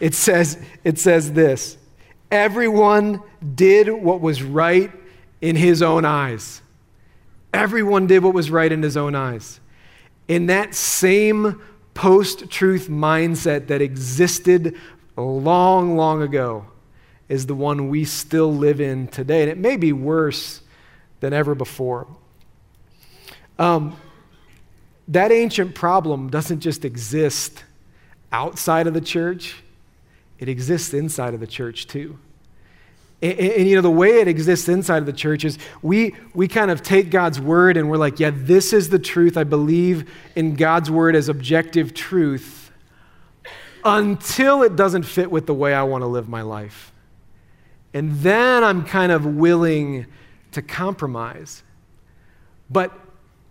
it 0.00 0.14
says, 0.14 0.58
it 0.82 0.98
says 0.98 1.32
this 1.32 1.76
Everyone 2.30 3.22
did 3.54 3.88
what 3.88 4.20
was 4.20 4.42
right 4.42 4.90
in 5.40 5.56
his 5.56 5.82
own 5.82 6.04
eyes. 6.04 6.62
Everyone 7.52 8.06
did 8.06 8.22
what 8.22 8.34
was 8.34 8.50
right 8.50 8.70
in 8.70 8.82
his 8.82 8.96
own 8.96 9.14
eyes. 9.14 9.60
In 10.26 10.46
that 10.46 10.74
same 10.74 11.60
post 11.92 12.50
truth 12.50 12.88
mindset 12.88 13.68
that 13.68 13.80
existed 13.80 14.76
long, 15.16 15.96
long 15.96 16.22
ago 16.22 16.66
is 17.28 17.46
the 17.46 17.54
one 17.54 17.88
we 17.88 18.04
still 18.04 18.52
live 18.52 18.80
in 18.80 19.06
today. 19.08 19.42
And 19.42 19.50
it 19.50 19.58
may 19.58 19.76
be 19.76 19.92
worse 19.92 20.60
than 21.20 21.32
ever 21.32 21.54
before. 21.54 22.06
Um, 23.58 23.96
that 25.08 25.30
ancient 25.30 25.74
problem 25.74 26.28
doesn't 26.28 26.60
just 26.60 26.84
exist 26.84 27.64
outside 28.32 28.86
of 28.86 28.94
the 28.94 29.00
church, 29.00 29.62
it 30.38 30.48
exists 30.48 30.92
inside 30.94 31.34
of 31.34 31.40
the 31.40 31.46
church 31.46 31.86
too. 31.86 32.18
And, 33.22 33.38
and, 33.38 33.68
you 33.68 33.76
know, 33.76 33.82
the 33.82 33.90
way 33.90 34.20
it 34.20 34.28
exists 34.28 34.68
inside 34.68 34.98
of 34.98 35.06
the 35.06 35.12
church 35.12 35.44
is 35.44 35.58
we, 35.80 36.14
we 36.34 36.48
kind 36.48 36.70
of 36.70 36.82
take 36.82 37.10
God's 37.10 37.40
word 37.40 37.76
and 37.76 37.88
we're 37.88 37.96
like, 37.96 38.20
yeah, 38.20 38.30
this 38.34 38.72
is 38.72 38.90
the 38.90 38.98
truth. 38.98 39.36
I 39.36 39.44
believe 39.44 40.12
in 40.36 40.56
God's 40.56 40.90
word 40.90 41.16
as 41.16 41.28
objective 41.28 41.94
truth 41.94 42.70
until 43.84 44.62
it 44.62 44.76
doesn't 44.76 45.04
fit 45.04 45.30
with 45.30 45.46
the 45.46 45.54
way 45.54 45.74
I 45.74 45.82
want 45.82 46.02
to 46.02 46.06
live 46.06 46.28
my 46.28 46.42
life. 46.42 46.92
And 47.92 48.12
then 48.20 48.64
I'm 48.64 48.84
kind 48.84 49.12
of 49.12 49.24
willing 49.24 50.06
to 50.52 50.62
compromise. 50.62 51.62
But 52.68 52.92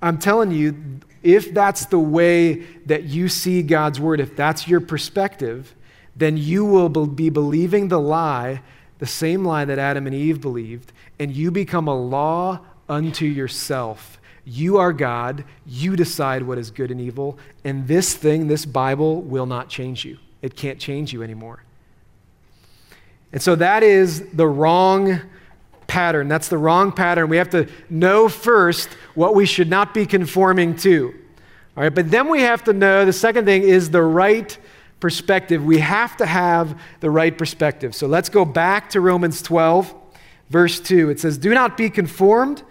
I'm 0.02 0.18
telling 0.18 0.52
you, 0.52 1.00
if 1.22 1.54
that's 1.54 1.86
the 1.86 2.00
way 2.00 2.56
that 2.86 3.04
you 3.04 3.30
see 3.30 3.62
God's 3.62 4.00
word, 4.00 4.20
if 4.20 4.36
that's 4.36 4.68
your 4.68 4.82
perspective, 4.82 5.74
then 6.16 6.38
you 6.38 6.64
will 6.66 6.90
be 6.90 7.30
believing 7.30 7.88
the 7.88 8.00
lie 8.00 8.62
the 9.04 9.08
same 9.08 9.44
lie 9.44 9.66
that 9.66 9.78
Adam 9.78 10.08
and 10.08 10.16
Eve 10.16 10.40
believed, 10.40 10.94
and 11.20 11.36
you 11.36 11.52
become 11.52 11.90
a 11.90 11.94
law 11.94 12.62
unto 12.88 13.26
yourself. 13.26 14.18
You 14.46 14.78
are 14.78 14.94
God. 14.94 15.44
You 15.66 15.98
decide 15.98 16.44
what 16.44 16.58
is 16.58 16.72
good 16.72 16.90
and 16.90 17.02
evil. 17.02 17.38
And 17.66 17.86
this 17.86 18.14
thing, 18.14 18.48
this 18.48 18.66
Bible, 18.66 19.22
will 19.22 19.46
not 19.46 19.68
change 19.68 20.06
you. 20.06 20.20
It 20.42 20.56
can't 20.56 20.80
change 20.80 21.12
you 21.12 21.22
anymore. 21.22 21.64
And 23.34 23.42
so 23.42 23.56
that 23.56 23.84
is 23.84 24.30
the 24.32 24.48
wrong 24.48 25.20
pattern. 25.88 26.30
That's 26.30 26.48
the 26.48 26.58
wrong 26.58 26.94
pattern. 26.94 27.28
We 27.28 27.36
have 27.36 27.50
to 27.50 27.68
know 27.90 28.30
first 28.30 28.88
what 29.16 29.36
we 29.36 29.46
should 29.46 29.70
not 29.70 29.94
be 29.94 30.06
conforming 30.06 30.78
to. 30.78 31.14
All 31.76 31.84
right, 31.84 31.94
but 31.94 32.10
then 32.10 32.30
we 32.30 32.40
have 32.40 32.64
to 32.64 32.72
know 32.72 33.04
the 33.04 33.12
second 33.12 33.44
thing 33.44 33.64
is 33.64 33.90
the 33.90 34.02
right 34.02 34.58
perspective, 35.04 35.66
we 35.66 35.80
have 35.80 36.16
to 36.16 36.26
have 36.26 36.80
the 37.02 37.10
right 37.10 37.38
perspective. 37.38 37.94
So 37.94 38.08
let's 38.08 38.30
go 38.30 38.46
back 38.46 38.90
to 38.92 39.02
Romans 39.02 39.42
12, 39.42 39.94
verse 40.50 40.80
2. 40.80 41.10
It 41.10 41.20
says, 41.20 41.38
Do 41.38 41.54
not 41.54 41.76
be 41.76 41.90
conformed 41.90 42.64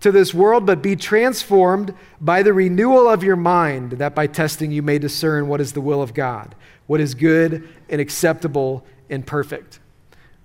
to 0.00 0.10
this 0.10 0.32
world, 0.32 0.64
but 0.64 0.80
be 0.80 0.96
transformed 0.96 1.92
by 2.22 2.42
the 2.42 2.54
renewal 2.54 3.06
of 3.06 3.22
your 3.22 3.36
mind, 3.36 3.92
that 3.92 4.14
by 4.14 4.26
testing 4.26 4.72
you 4.72 4.80
may 4.80 4.98
discern 4.98 5.46
what 5.46 5.60
is 5.60 5.74
the 5.74 5.82
will 5.82 6.00
of 6.00 6.14
God, 6.14 6.54
what 6.86 7.02
is 7.02 7.14
good 7.14 7.68
and 7.90 8.00
acceptable 8.00 8.82
and 9.10 9.26
perfect. 9.26 9.78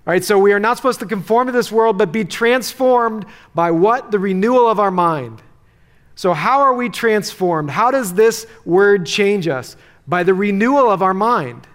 All 0.06 0.12
right, 0.12 0.26
so 0.26 0.38
we 0.38 0.52
are 0.52 0.60
not 0.60 0.76
supposed 0.76 1.00
to 1.00 1.06
conform 1.06 1.48
to 1.48 1.54
this 1.54 1.72
world, 1.72 1.98
but 1.98 2.12
be 2.12 2.26
transformed 2.26 3.26
by 3.56 3.72
what? 3.72 4.12
The 4.12 4.20
renewal 4.20 4.68
of 4.68 4.78
our 4.78 4.92
mind. 4.92 5.42
So, 6.16 6.34
how 6.34 6.60
are 6.60 6.74
we 6.74 6.90
transformed? 6.90 7.70
How 7.70 7.92
does 7.92 8.14
this 8.14 8.46
word 8.66 9.06
change 9.06 9.48
us? 9.48 9.78
By 10.10 10.24
the 10.24 10.34
renewal 10.34 10.90
of 10.90 11.02
our 11.04 11.14
mind. 11.14 11.68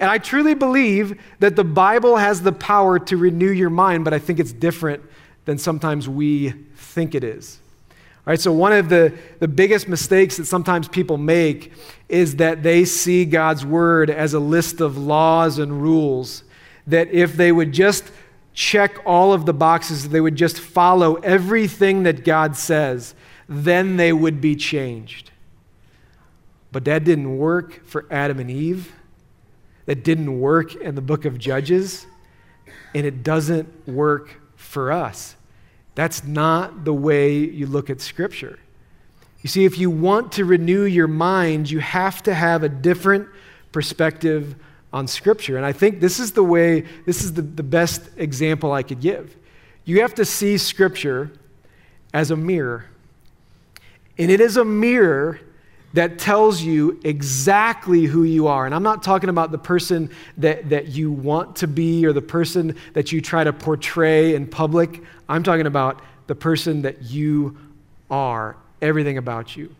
And 0.00 0.10
I 0.10 0.18
truly 0.18 0.54
believe 0.54 1.20
that 1.40 1.56
the 1.56 1.64
Bible 1.64 2.16
has 2.16 2.42
the 2.42 2.52
power 2.52 2.98
to 3.00 3.16
renew 3.16 3.50
your 3.50 3.70
mind, 3.70 4.04
but 4.04 4.14
I 4.14 4.18
think 4.18 4.38
it's 4.38 4.52
different 4.52 5.02
than 5.44 5.58
sometimes 5.58 6.08
we 6.08 6.50
think 6.76 7.14
it 7.14 7.24
is. 7.24 7.58
All 7.90 8.32
right, 8.32 8.40
so 8.40 8.52
one 8.52 8.72
of 8.72 8.88
the, 8.88 9.16
the 9.38 9.48
biggest 9.48 9.88
mistakes 9.88 10.36
that 10.36 10.46
sometimes 10.46 10.86
people 10.88 11.16
make 11.16 11.72
is 12.08 12.36
that 12.36 12.62
they 12.62 12.84
see 12.84 13.24
God's 13.24 13.64
word 13.64 14.10
as 14.10 14.34
a 14.34 14.40
list 14.40 14.80
of 14.80 14.96
laws 14.96 15.58
and 15.58 15.82
rules, 15.82 16.44
that 16.86 17.08
if 17.10 17.34
they 17.34 17.52
would 17.52 17.72
just 17.72 18.10
check 18.54 18.98
all 19.06 19.32
of 19.32 19.46
the 19.46 19.54
boxes, 19.54 20.08
they 20.08 20.20
would 20.20 20.36
just 20.36 20.58
follow 20.60 21.14
everything 21.16 22.02
that 22.04 22.24
God 22.24 22.56
says, 22.56 23.14
then 23.48 23.96
they 23.96 24.12
would 24.12 24.40
be 24.40 24.54
changed. 24.54 25.30
But 26.72 26.84
that 26.84 27.04
didn't 27.04 27.38
work 27.38 27.84
for 27.86 28.06
Adam 28.10 28.38
and 28.38 28.50
Eve. 28.50 28.92
That 29.86 30.04
didn't 30.04 30.38
work 30.40 30.74
in 30.74 30.94
the 30.94 31.00
book 31.00 31.24
of 31.24 31.38
Judges. 31.38 32.06
And 32.94 33.06
it 33.06 33.22
doesn't 33.22 33.88
work 33.88 34.40
for 34.56 34.92
us. 34.92 35.34
That's 35.94 36.24
not 36.24 36.84
the 36.84 36.92
way 36.92 37.38
you 37.38 37.66
look 37.66 37.90
at 37.90 38.00
Scripture. 38.00 38.58
You 39.42 39.48
see, 39.48 39.64
if 39.64 39.78
you 39.78 39.90
want 39.90 40.32
to 40.32 40.44
renew 40.44 40.82
your 40.82 41.06
mind, 41.08 41.70
you 41.70 41.80
have 41.80 42.22
to 42.24 42.34
have 42.34 42.62
a 42.62 42.68
different 42.68 43.28
perspective 43.72 44.56
on 44.92 45.06
Scripture. 45.06 45.56
And 45.56 45.64
I 45.64 45.72
think 45.72 46.00
this 46.00 46.18
is 46.18 46.32
the 46.32 46.42
way, 46.42 46.82
this 47.04 47.22
is 47.22 47.32
the, 47.34 47.42
the 47.42 47.62
best 47.62 48.02
example 48.16 48.72
I 48.72 48.82
could 48.82 49.00
give. 49.00 49.36
You 49.84 50.02
have 50.02 50.14
to 50.16 50.24
see 50.24 50.58
Scripture 50.58 51.32
as 52.12 52.30
a 52.30 52.36
mirror. 52.36 52.86
And 54.18 54.30
it 54.30 54.40
is 54.40 54.56
a 54.56 54.64
mirror 54.64 55.40
that 55.94 56.18
tells 56.18 56.60
you 56.60 57.00
exactly 57.02 58.04
who 58.04 58.24
you 58.24 58.46
are. 58.46 58.66
And 58.66 58.74
I'm 58.74 58.82
not 58.82 59.02
talking 59.02 59.30
about 59.30 59.50
the 59.52 59.58
person 59.58 60.10
that, 60.36 60.68
that 60.68 60.88
you 60.88 61.10
want 61.10 61.56
to 61.56 61.66
be 61.66 62.04
or 62.04 62.12
the 62.12 62.22
person 62.22 62.76
that 62.92 63.10
you 63.10 63.20
try 63.20 63.42
to 63.44 63.52
portray 63.52 64.34
in 64.34 64.46
public. 64.46 65.02
I'm 65.28 65.42
talking 65.42 65.66
about 65.66 66.02
the 66.26 66.34
person 66.34 66.82
that 66.82 67.02
you 67.02 67.56
are, 68.10 68.56
everything 68.82 69.16
about 69.16 69.56
you. 69.56 69.74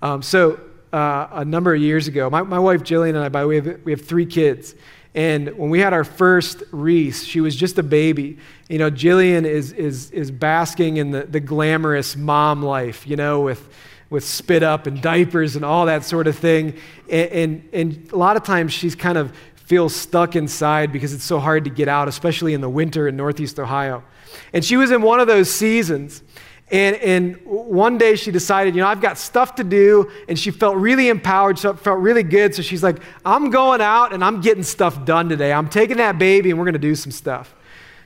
Um, 0.00 0.22
so, 0.22 0.60
uh, 0.92 1.28
a 1.32 1.44
number 1.44 1.74
of 1.74 1.80
years 1.80 2.06
ago, 2.06 2.28
my, 2.28 2.42
my 2.42 2.58
wife 2.58 2.82
Jillian 2.82 3.10
and 3.10 3.18
I, 3.18 3.28
by 3.30 3.46
way, 3.46 3.60
we 3.60 3.68
have, 3.68 3.80
we 3.84 3.92
have 3.92 4.02
three 4.02 4.26
kids. 4.26 4.74
And 5.14 5.56
when 5.56 5.70
we 5.70 5.80
had 5.80 5.92
our 5.92 6.04
first 6.04 6.62
Reese, 6.70 7.24
she 7.24 7.40
was 7.40 7.54
just 7.54 7.78
a 7.78 7.82
baby. 7.82 8.38
You 8.68 8.78
know, 8.78 8.90
Jillian 8.90 9.44
is, 9.44 9.72
is, 9.72 10.10
is 10.10 10.30
basking 10.30 10.96
in 10.96 11.10
the, 11.10 11.24
the 11.24 11.40
glamorous 11.40 12.16
mom 12.16 12.62
life, 12.62 13.06
you 13.06 13.16
know, 13.16 13.40
with 13.40 13.68
with 14.12 14.24
spit 14.24 14.62
up 14.62 14.86
and 14.86 15.02
diapers 15.02 15.56
and 15.56 15.64
all 15.64 15.86
that 15.86 16.04
sort 16.04 16.26
of 16.26 16.38
thing. 16.38 16.74
And, 17.10 17.30
and, 17.32 17.68
and, 17.72 18.12
a 18.12 18.16
lot 18.16 18.36
of 18.36 18.44
times 18.44 18.72
she's 18.72 18.94
kind 18.94 19.18
of 19.18 19.32
feels 19.56 19.96
stuck 19.96 20.36
inside 20.36 20.92
because 20.92 21.12
it's 21.14 21.24
so 21.24 21.40
hard 21.40 21.64
to 21.64 21.70
get 21.70 21.88
out, 21.88 22.06
especially 22.06 22.54
in 22.54 22.60
the 22.60 22.68
winter 22.68 23.08
in 23.08 23.16
Northeast 23.16 23.58
Ohio. 23.58 24.04
And 24.52 24.64
she 24.64 24.76
was 24.76 24.90
in 24.90 25.02
one 25.02 25.18
of 25.18 25.26
those 25.26 25.50
seasons. 25.50 26.22
And, 26.70 26.96
and 26.96 27.36
one 27.44 27.98
day 27.98 28.16
she 28.16 28.30
decided, 28.30 28.74
you 28.74 28.82
know, 28.82 28.88
I've 28.88 29.00
got 29.00 29.18
stuff 29.18 29.54
to 29.56 29.64
do. 29.64 30.10
And 30.28 30.38
she 30.38 30.50
felt 30.50 30.76
really 30.76 31.08
empowered, 31.08 31.58
so 31.58 31.74
felt 31.74 31.98
really 31.98 32.22
good. 32.22 32.54
So 32.54 32.62
she's 32.62 32.82
like, 32.82 32.98
I'm 33.24 33.50
going 33.50 33.80
out 33.80 34.12
and 34.12 34.22
I'm 34.22 34.40
getting 34.40 34.62
stuff 34.62 35.04
done 35.04 35.28
today. 35.28 35.52
I'm 35.52 35.68
taking 35.68 35.96
that 35.96 36.18
baby 36.18 36.50
and 36.50 36.58
we're 36.58 36.66
going 36.66 36.74
to 36.74 36.78
do 36.78 36.94
some 36.94 37.12
stuff. 37.12 37.54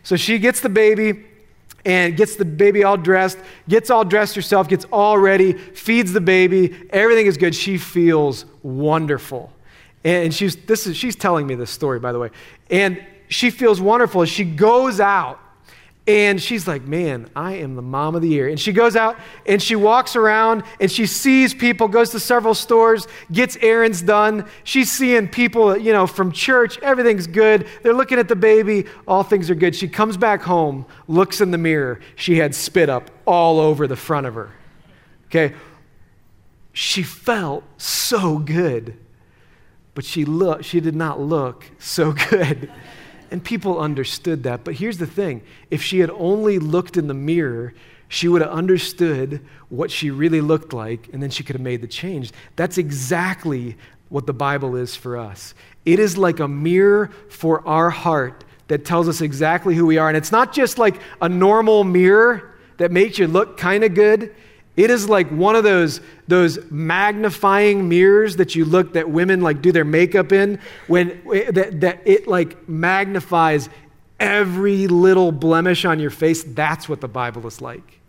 So 0.04 0.14
she 0.14 0.38
gets 0.38 0.60
the 0.60 0.68
baby 0.68 1.24
and 1.86 2.16
gets 2.16 2.34
the 2.34 2.44
baby 2.44 2.82
all 2.82 2.96
dressed, 2.96 3.38
gets 3.68 3.90
all 3.90 4.04
dressed 4.04 4.34
herself, 4.34 4.68
gets 4.68 4.84
all 4.90 5.16
ready, 5.16 5.52
feeds 5.52 6.12
the 6.12 6.20
baby. 6.20 6.76
Everything 6.90 7.26
is 7.26 7.36
good. 7.36 7.54
She 7.54 7.78
feels 7.78 8.44
wonderful. 8.64 9.52
And 10.02 10.34
she's, 10.34 10.56
this 10.56 10.88
is, 10.88 10.96
she's 10.96 11.14
telling 11.14 11.46
me 11.46 11.54
this 11.54 11.70
story, 11.70 12.00
by 12.00 12.10
the 12.10 12.18
way. 12.18 12.30
And 12.70 13.02
she 13.28 13.50
feels 13.50 13.80
wonderful 13.80 14.22
as 14.22 14.28
she 14.28 14.44
goes 14.44 14.98
out 14.98 15.40
And 16.06 16.40
she's 16.40 16.68
like, 16.68 16.82
Man, 16.82 17.28
I 17.34 17.54
am 17.54 17.74
the 17.74 17.82
mom 17.82 18.14
of 18.14 18.22
the 18.22 18.28
year. 18.28 18.48
And 18.48 18.60
she 18.60 18.72
goes 18.72 18.94
out 18.94 19.18
and 19.44 19.60
she 19.60 19.74
walks 19.74 20.14
around 20.14 20.62
and 20.80 20.90
she 20.90 21.06
sees 21.06 21.52
people, 21.52 21.88
goes 21.88 22.10
to 22.10 22.20
several 22.20 22.54
stores, 22.54 23.08
gets 23.32 23.56
errands 23.56 24.02
done. 24.02 24.48
She's 24.62 24.90
seeing 24.90 25.26
people, 25.26 25.76
you 25.76 25.92
know, 25.92 26.06
from 26.06 26.30
church. 26.30 26.78
Everything's 26.78 27.26
good. 27.26 27.66
They're 27.82 27.94
looking 27.94 28.18
at 28.18 28.28
the 28.28 28.36
baby. 28.36 28.86
All 29.08 29.24
things 29.24 29.50
are 29.50 29.56
good. 29.56 29.74
She 29.74 29.88
comes 29.88 30.16
back 30.16 30.42
home, 30.42 30.86
looks 31.08 31.40
in 31.40 31.50
the 31.50 31.58
mirror. 31.58 31.98
She 32.14 32.38
had 32.38 32.54
spit 32.54 32.88
up 32.88 33.10
all 33.26 33.58
over 33.58 33.88
the 33.88 33.96
front 33.96 34.28
of 34.28 34.34
her. 34.34 34.52
Okay. 35.26 35.54
She 36.72 37.02
felt 37.02 37.64
so 37.78 38.38
good, 38.38 38.98
but 39.94 40.04
she, 40.04 40.24
look, 40.26 40.62
she 40.62 40.78
did 40.78 40.94
not 40.94 41.18
look 41.18 41.64
so 41.78 42.12
good. 42.30 42.70
And 43.36 43.44
people 43.44 43.78
understood 43.78 44.44
that. 44.44 44.64
But 44.64 44.76
here's 44.76 44.96
the 44.96 45.06
thing 45.06 45.42
if 45.70 45.82
she 45.82 45.98
had 45.98 46.08
only 46.08 46.58
looked 46.58 46.96
in 46.96 47.06
the 47.06 47.12
mirror, 47.12 47.74
she 48.08 48.28
would 48.28 48.40
have 48.40 48.50
understood 48.50 49.44
what 49.68 49.90
she 49.90 50.10
really 50.10 50.40
looked 50.40 50.72
like, 50.72 51.10
and 51.12 51.22
then 51.22 51.28
she 51.28 51.44
could 51.44 51.54
have 51.54 51.60
made 51.60 51.82
the 51.82 51.86
change. 51.86 52.32
That's 52.56 52.78
exactly 52.78 53.76
what 54.08 54.26
the 54.26 54.32
Bible 54.32 54.74
is 54.74 54.96
for 54.96 55.18
us. 55.18 55.52
It 55.84 55.98
is 55.98 56.16
like 56.16 56.40
a 56.40 56.48
mirror 56.48 57.10
for 57.28 57.60
our 57.68 57.90
heart 57.90 58.42
that 58.68 58.86
tells 58.86 59.06
us 59.06 59.20
exactly 59.20 59.74
who 59.74 59.84
we 59.84 59.98
are. 59.98 60.08
And 60.08 60.16
it's 60.16 60.32
not 60.32 60.54
just 60.54 60.78
like 60.78 60.98
a 61.20 61.28
normal 61.28 61.84
mirror 61.84 62.54
that 62.78 62.90
makes 62.90 63.18
you 63.18 63.26
look 63.26 63.58
kind 63.58 63.84
of 63.84 63.92
good. 63.92 64.34
It 64.76 64.90
is 64.90 65.08
like 65.08 65.28
one 65.30 65.56
of 65.56 65.64
those, 65.64 66.00
those 66.28 66.58
magnifying 66.70 67.88
mirrors 67.88 68.36
that 68.36 68.54
you 68.54 68.66
look 68.66 68.92
that 68.92 69.08
women 69.08 69.40
like 69.40 69.62
do 69.62 69.72
their 69.72 69.86
makeup 69.86 70.32
in 70.32 70.60
when 70.86 71.22
eh, 71.32 71.50
that, 71.50 71.80
that 71.80 72.00
it 72.04 72.28
like 72.28 72.68
magnifies 72.68 73.70
every 74.20 74.86
little 74.86 75.32
blemish 75.32 75.84
on 75.84 75.98
your 75.98 76.10
face. 76.10 76.44
That's 76.44 76.88
what 76.88 77.00
the 77.00 77.08
Bible 77.08 77.46
is 77.46 77.60
like. 77.60 78.00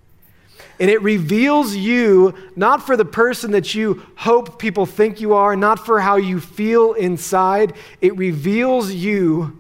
And 0.79 0.91
it 0.91 1.01
reveals 1.01 1.75
you 1.75 2.35
not 2.55 2.85
for 2.85 2.97
the 2.97 3.05
person 3.05 3.51
that 3.51 3.73
you 3.73 4.05
hope 4.15 4.59
people 4.59 4.85
think 4.85 5.21
you 5.21 5.33
are, 5.33 5.55
not 5.55 5.85
for 5.85 5.99
how 5.99 6.17
you 6.17 6.39
feel 6.39 6.93
inside. 6.93 7.73
It 8.01 8.15
reveals 8.17 8.91
you 8.91 9.59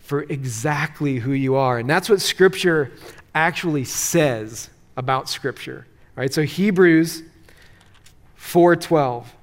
for 0.00 0.22
exactly 0.24 1.16
who 1.16 1.32
you 1.32 1.56
are. 1.56 1.78
And 1.78 1.88
that's 1.88 2.08
what 2.08 2.20
Scripture 2.20 2.92
actually 3.34 3.84
says 3.84 4.68
about 4.96 5.28
Scripture. 5.28 5.86
All 6.14 6.20
right, 6.20 6.32
so 6.32 6.42
Hebrews 6.42 7.22
4:12 8.36 9.34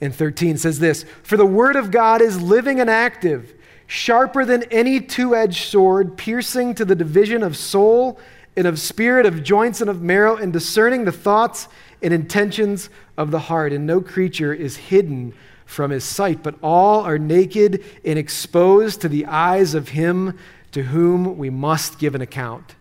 and 0.00 0.14
13 0.14 0.56
says 0.56 0.78
this, 0.78 1.04
"For 1.22 1.36
the 1.36 1.44
word 1.44 1.76
of 1.76 1.90
God 1.90 2.22
is 2.22 2.40
living 2.40 2.80
and 2.80 2.88
active, 2.88 3.52
sharper 3.86 4.46
than 4.46 4.62
any 4.64 4.98
two-edged 4.98 5.62
sword, 5.62 6.16
piercing 6.16 6.74
to 6.76 6.86
the 6.86 6.94
division 6.94 7.42
of 7.42 7.54
soul 7.54 8.18
and 8.56 8.66
of 8.66 8.78
spirit, 8.80 9.26
of 9.26 9.42
joints 9.42 9.82
and 9.82 9.90
of 9.90 10.00
marrow, 10.00 10.36
and 10.36 10.54
discerning 10.54 11.04
the 11.04 11.12
thoughts 11.12 11.68
and 12.02 12.14
intentions 12.14 12.88
of 13.18 13.30
the 13.30 13.40
heart. 13.40 13.74
And 13.74 13.86
no 13.86 14.00
creature 14.00 14.54
is 14.54 14.76
hidden 14.76 15.34
from 15.66 15.90
his 15.90 16.04
sight, 16.04 16.42
but 16.42 16.54
all 16.62 17.02
are 17.02 17.18
naked 17.18 17.84
and 18.04 18.18
exposed 18.18 19.02
to 19.02 19.08
the 19.08 19.26
eyes 19.26 19.74
of 19.74 19.90
him 19.90 20.32
to 20.72 20.84
whom 20.84 21.36
we 21.36 21.50
must 21.50 21.98
give 21.98 22.14
an 22.14 22.22
account." 22.22 22.74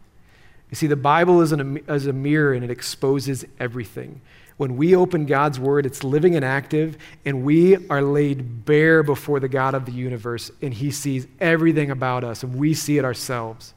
You 0.72 0.76
see, 0.76 0.88
the 0.88 0.96
Bible 0.96 1.42
is, 1.42 1.52
an, 1.52 1.78
is 1.90 2.08
a 2.08 2.14
mirror 2.14 2.54
and 2.54 2.64
it 2.64 2.72
exposes 2.72 3.46
everything. 3.60 4.22
When 4.56 4.78
we 4.78 4.96
open 4.96 5.26
God's 5.26 5.60
word, 5.60 5.86
it's 5.86 6.04
living 6.04 6.36
and 6.36 6.46
active, 6.46 6.98
and 7.26 7.44
we 7.44 7.88
are 7.90 8.02
laid 8.02 8.64
bare 8.64 9.04
before 9.04 9.40
the 9.40 9.50
God 9.50 9.74
of 9.74 9.86
the 9.86 9.92
universe, 9.92 10.52
and 10.62 10.74
He 10.74 10.92
sees 10.92 11.28
everything 11.40 11.90
about 11.90 12.24
us, 12.24 12.44
and 12.44 12.56
we 12.56 12.74
see 12.74 12.98
it 12.98 13.04
ourselves. 13.04 13.74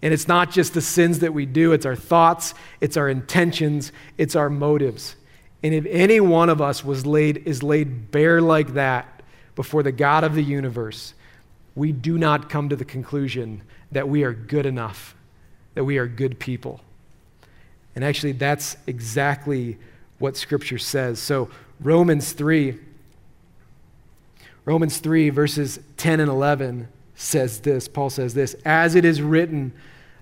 And 0.00 0.12
it's 0.12 0.26
not 0.26 0.50
just 0.50 0.74
the 0.74 0.80
sins 0.80 1.20
that 1.20 1.34
we 1.34 1.46
do, 1.46 1.72
it's 1.72 1.86
our 1.86 1.94
thoughts, 1.94 2.54
it's 2.80 2.96
our 2.96 3.08
intentions, 3.08 3.92
it's 4.18 4.34
our 4.34 4.48
motives. 4.50 5.14
And 5.62 5.74
if 5.74 5.86
any 5.86 6.20
one 6.20 6.48
of 6.48 6.60
us 6.60 6.82
was 6.82 7.06
laid, 7.06 7.46
is 7.46 7.62
laid 7.62 8.10
bare 8.10 8.40
like 8.40 8.74
that 8.74 9.22
before 9.54 9.82
the 9.82 9.92
God 9.92 10.24
of 10.24 10.34
the 10.34 10.42
universe, 10.42 11.14
we 11.74 11.92
do 11.92 12.18
not 12.18 12.48
come 12.48 12.70
to 12.70 12.76
the 12.76 12.84
conclusion 12.84 13.62
that 13.92 14.08
we 14.08 14.24
are 14.24 14.32
good 14.32 14.66
enough 14.66 15.14
that 15.74 15.84
we 15.84 15.98
are 15.98 16.06
good 16.06 16.38
people. 16.38 16.80
And 17.94 18.04
actually, 18.04 18.32
that's 18.32 18.76
exactly 18.86 19.78
what 20.18 20.36
Scripture 20.36 20.78
says. 20.78 21.18
So, 21.18 21.50
Romans 21.80 22.32
3, 22.32 22.78
Romans 24.64 24.98
3, 24.98 25.30
verses 25.30 25.80
10 25.96 26.20
and 26.20 26.30
11 26.30 26.88
says 27.14 27.60
this. 27.60 27.88
Paul 27.88 28.10
says 28.10 28.34
this 28.34 28.54
As 28.64 28.94
it 28.94 29.04
is 29.04 29.20
written, 29.20 29.72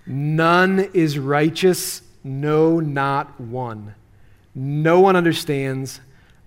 none 0.07 0.91
is 0.93 1.19
righteous, 1.19 2.03
no, 2.25 2.81
not 2.81 3.41
one. 3.41 3.95
No 4.55 5.01
one 5.01 5.17
understands, 5.17 6.01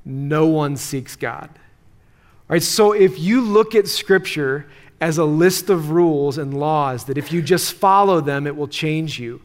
no 0.04 0.48
one 0.48 0.76
seeks 0.76 1.16
God. 1.16 1.50
All 1.50 2.56
right, 2.56 2.63
so 2.63 2.92
if 2.92 3.18
you 3.20 3.42
look 3.42 3.74
at 3.76 3.88
Scripture 3.88 4.68
as 5.04 5.18
a 5.18 5.26
list 5.26 5.70
of 5.70 5.92
rules 5.92 6.38
and 6.38 6.58
laws 6.58 7.04
that 7.06 7.18
if 7.18 7.34
you 7.34 7.42
just 7.42 7.74
follow 7.74 8.22
them, 8.22 8.48
it 8.48 8.56
will 8.56 8.70
change 8.70 9.20
you. 9.20 9.42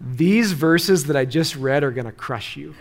These 0.00 0.50
verses 0.50 1.04
that 1.04 1.16
I 1.16 1.24
just 1.24 1.54
read 1.54 1.84
are 1.84 1.92
going 1.92 2.06
to 2.06 2.12
crush 2.12 2.56
you. 2.56 2.74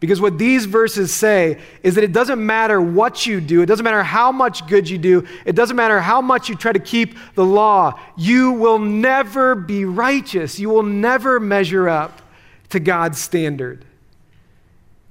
Because 0.00 0.18
what 0.18 0.38
these 0.38 0.64
verses 0.64 1.12
say 1.12 1.60
is 1.82 1.96
that 1.96 2.04
it 2.04 2.12
doesn't 2.14 2.44
matter 2.44 2.80
what 2.80 3.26
you 3.26 3.38
do, 3.38 3.60
it 3.60 3.66
doesn't 3.66 3.84
matter 3.84 4.02
how 4.02 4.32
much 4.32 4.66
good 4.66 4.88
you 4.88 4.96
do, 4.96 5.26
it 5.44 5.54
doesn't 5.54 5.76
matter 5.76 6.00
how 6.00 6.22
much 6.22 6.48
you 6.48 6.54
try 6.54 6.72
to 6.72 6.78
keep 6.78 7.18
the 7.34 7.44
law, 7.44 8.00
you 8.16 8.52
will 8.52 8.78
never 8.78 9.54
be 9.54 9.84
righteous. 9.84 10.58
You 10.58 10.70
will 10.70 10.82
never 10.82 11.38
measure 11.38 11.86
up 11.86 12.22
to 12.70 12.80
God's 12.80 13.18
standard. 13.18 13.84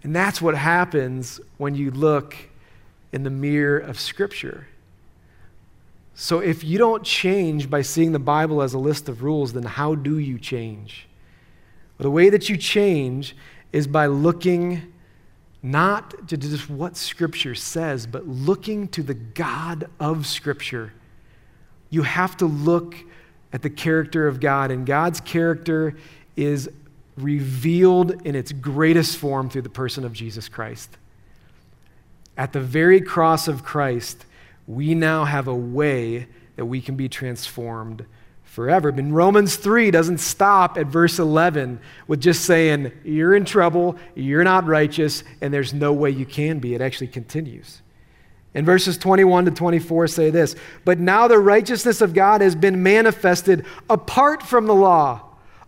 And 0.02 0.16
that's 0.16 0.42
what 0.42 0.56
happens 0.56 1.40
when 1.58 1.76
you 1.76 1.92
look 1.92 2.36
in 3.14 3.22
the 3.22 3.30
mirror 3.30 3.78
of 3.78 4.00
Scripture. 4.00 4.66
So 6.16 6.40
if 6.40 6.64
you 6.64 6.78
don't 6.78 7.04
change 7.04 7.70
by 7.70 7.82
seeing 7.82 8.14
the 8.14 8.20
Bible 8.20 8.62
as 8.62 8.74
a 8.74 8.80
list 8.80 9.10
of 9.10 9.22
rules, 9.22 9.52
then 9.52 9.64
how 9.64 9.96
do 9.96 10.18
you 10.18 10.40
change? 10.40 11.08
Well, 11.98 12.06
the 12.06 12.12
way 12.12 12.30
that 12.30 12.48
you 12.50 12.56
change 12.56 13.36
is 13.74 13.86
by 13.86 14.08
looking 14.08 14.94
not 15.62 16.30
to 16.30 16.38
just 16.38 16.70
what 16.70 16.96
Scripture 16.96 17.54
says, 17.54 18.08
but 18.08 18.28
looking 18.28 18.88
to 18.90 19.04
the 19.04 19.14
God 19.14 19.90
of 20.00 20.26
Scripture. 20.26 20.94
You 21.90 22.04
have 22.04 22.38
to 22.38 22.46
look 22.46 22.96
at 23.52 23.62
the 23.62 23.70
character 23.70 24.28
of 24.28 24.40
God, 24.40 24.72
and 24.72 24.86
God's 24.86 25.20
character 25.20 25.96
is 26.36 26.70
revealed 27.18 28.26
in 28.26 28.36
its 28.36 28.52
greatest 28.52 29.18
form 29.18 29.50
through 29.50 29.64
the 29.64 29.70
person 29.70 30.06
of 30.06 30.14
Jesus 30.14 30.48
Christ. 30.48 30.98
At 32.38 32.54
the 32.54 32.60
very 32.60 33.02
cross 33.02 33.48
of 33.48 33.64
Christ, 33.64 34.26
we 34.68 34.96
now 34.96 35.26
have 35.26 35.48
a 35.48 35.56
way 35.56 36.28
that 36.56 36.66
we 36.66 36.82
can 36.82 36.96
be 36.96 37.10
transformed 37.10 38.06
forever. 38.44 38.92
But 38.92 39.06
Romans 39.12 39.58
3 39.58 39.92
doesn't 39.92 40.20
stop 40.20 40.78
at 40.78 40.88
verse 40.88 41.20
11 41.20 41.80
with 42.08 42.22
just 42.22 42.46
saying, 42.46 42.92
you're 43.04 43.36
in 43.36 43.46
trouble, 43.46 43.98
you're 44.16 44.44
not 44.44 44.66
righteous, 44.66 45.24
and 45.42 45.54
there's 45.54 45.74
no 45.74 45.92
way 45.92 46.10
you 46.10 46.26
can 46.26 46.60
be. 46.60 46.74
It 46.74 46.82
actually 46.82 47.08
continues. 47.08 47.82
And 48.54 48.66
verses 48.66 48.98
21 48.98 49.46
to 49.46 49.52
24 49.52 50.08
say 50.08 50.30
this 50.30 50.56
But 50.86 51.00
now 51.00 51.28
the 51.28 51.38
righteousness 51.38 52.00
of 52.00 52.14
God 52.14 52.40
has 52.40 52.56
been 52.56 52.82
manifested 52.82 53.66
apart 53.90 54.42
from 54.42 54.66
the 54.66 54.74
law. 54.74 55.22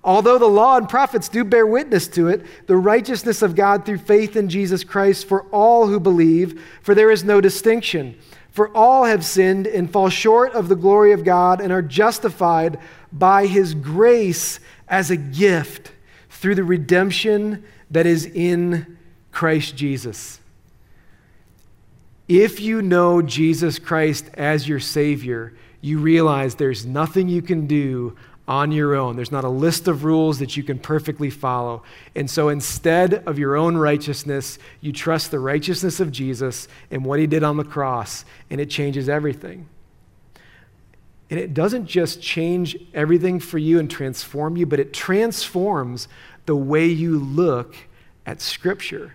Although 0.04 0.38
the 0.38 0.46
law 0.46 0.78
and 0.78 0.88
prophets 0.88 1.28
do 1.28 1.44
bear 1.44 1.68
witness 1.68 2.08
to 2.10 2.30
it, 2.30 2.46
the 2.68 2.78
righteousness 2.78 3.42
of 3.42 3.56
God 3.56 3.86
through 3.86 3.98
faith 3.98 4.38
in 4.38 4.48
Jesus 4.48 4.86
Christ 4.86 5.28
for 5.28 5.42
all 5.52 5.88
who 5.88 6.00
believe, 6.00 6.64
for 6.82 6.96
there 6.96 7.12
is 7.12 7.26
no 7.26 7.42
distinction. 7.42 8.18
For 8.58 8.76
all 8.76 9.06
have 9.06 9.24
sinned 9.24 9.68
and 9.68 9.88
fall 9.88 10.10
short 10.10 10.54
of 10.54 10.68
the 10.68 10.76
glory 10.76 11.12
of 11.12 11.24
God 11.24 11.62
and 11.62 11.72
are 11.72 11.84
justified 11.84 12.80
by 13.14 13.46
his 13.46 13.76
grace 13.76 14.60
as 14.88 15.12
a 15.12 15.16
gift 15.16 15.92
through 16.32 16.56
the 16.56 16.64
redemption 16.64 17.64
that 17.92 18.08
is 18.08 18.26
in 18.26 18.98
Christ 19.32 19.76
Jesus. 19.76 20.40
If 22.28 22.60
you 22.60 22.82
know 22.82 23.22
Jesus 23.22 23.78
Christ 23.78 24.28
as 24.34 24.68
your 24.68 24.80
Savior, 24.80 25.54
you 25.80 26.00
realize 26.00 26.56
there's 26.56 26.84
nothing 26.84 27.30
you 27.30 27.44
can 27.44 27.68
do 27.68 28.18
on 28.48 28.72
your 28.72 28.96
own. 28.96 29.16
There's 29.16 29.32
not 29.32 29.44
a 29.44 29.50
list 29.50 29.88
of 29.88 30.04
rules 30.06 30.40
that 30.40 30.56
you 30.56 30.64
can 30.64 30.80
perfectly 30.80 31.30
follow. 31.30 31.84
And 32.16 32.30
so 32.30 32.50
instead 32.50 33.16
of 33.28 33.38
your 33.38 33.58
own 33.58 33.76
righteousness, 33.76 34.58
you 34.80 34.94
trust 34.94 35.32
the 35.32 35.40
righteousness 35.40 36.00
of 36.00 36.12
Jesus 36.12 36.68
and 36.90 37.04
what 37.04 37.20
he 37.20 37.28
did 37.28 37.44
on 37.44 37.58
the 37.58 37.66
cross, 37.66 38.24
and 38.50 38.62
it 38.62 38.70
changes 38.70 39.10
everything. 39.10 39.68
And 41.30 41.40
it 41.40 41.54
doesn't 41.54 41.88
just 41.88 42.22
change 42.22 42.78
everything 42.94 43.42
for 43.42 43.58
you 43.58 43.80
and 43.80 43.92
transform 43.92 44.56
you, 44.56 44.66
but 44.66 44.80
it 44.80 44.94
transforms 44.94 46.08
the 46.46 46.56
way 46.56 46.88
you 46.88 47.20
look 47.20 47.76
at 48.26 48.40
Scripture. 48.40 49.14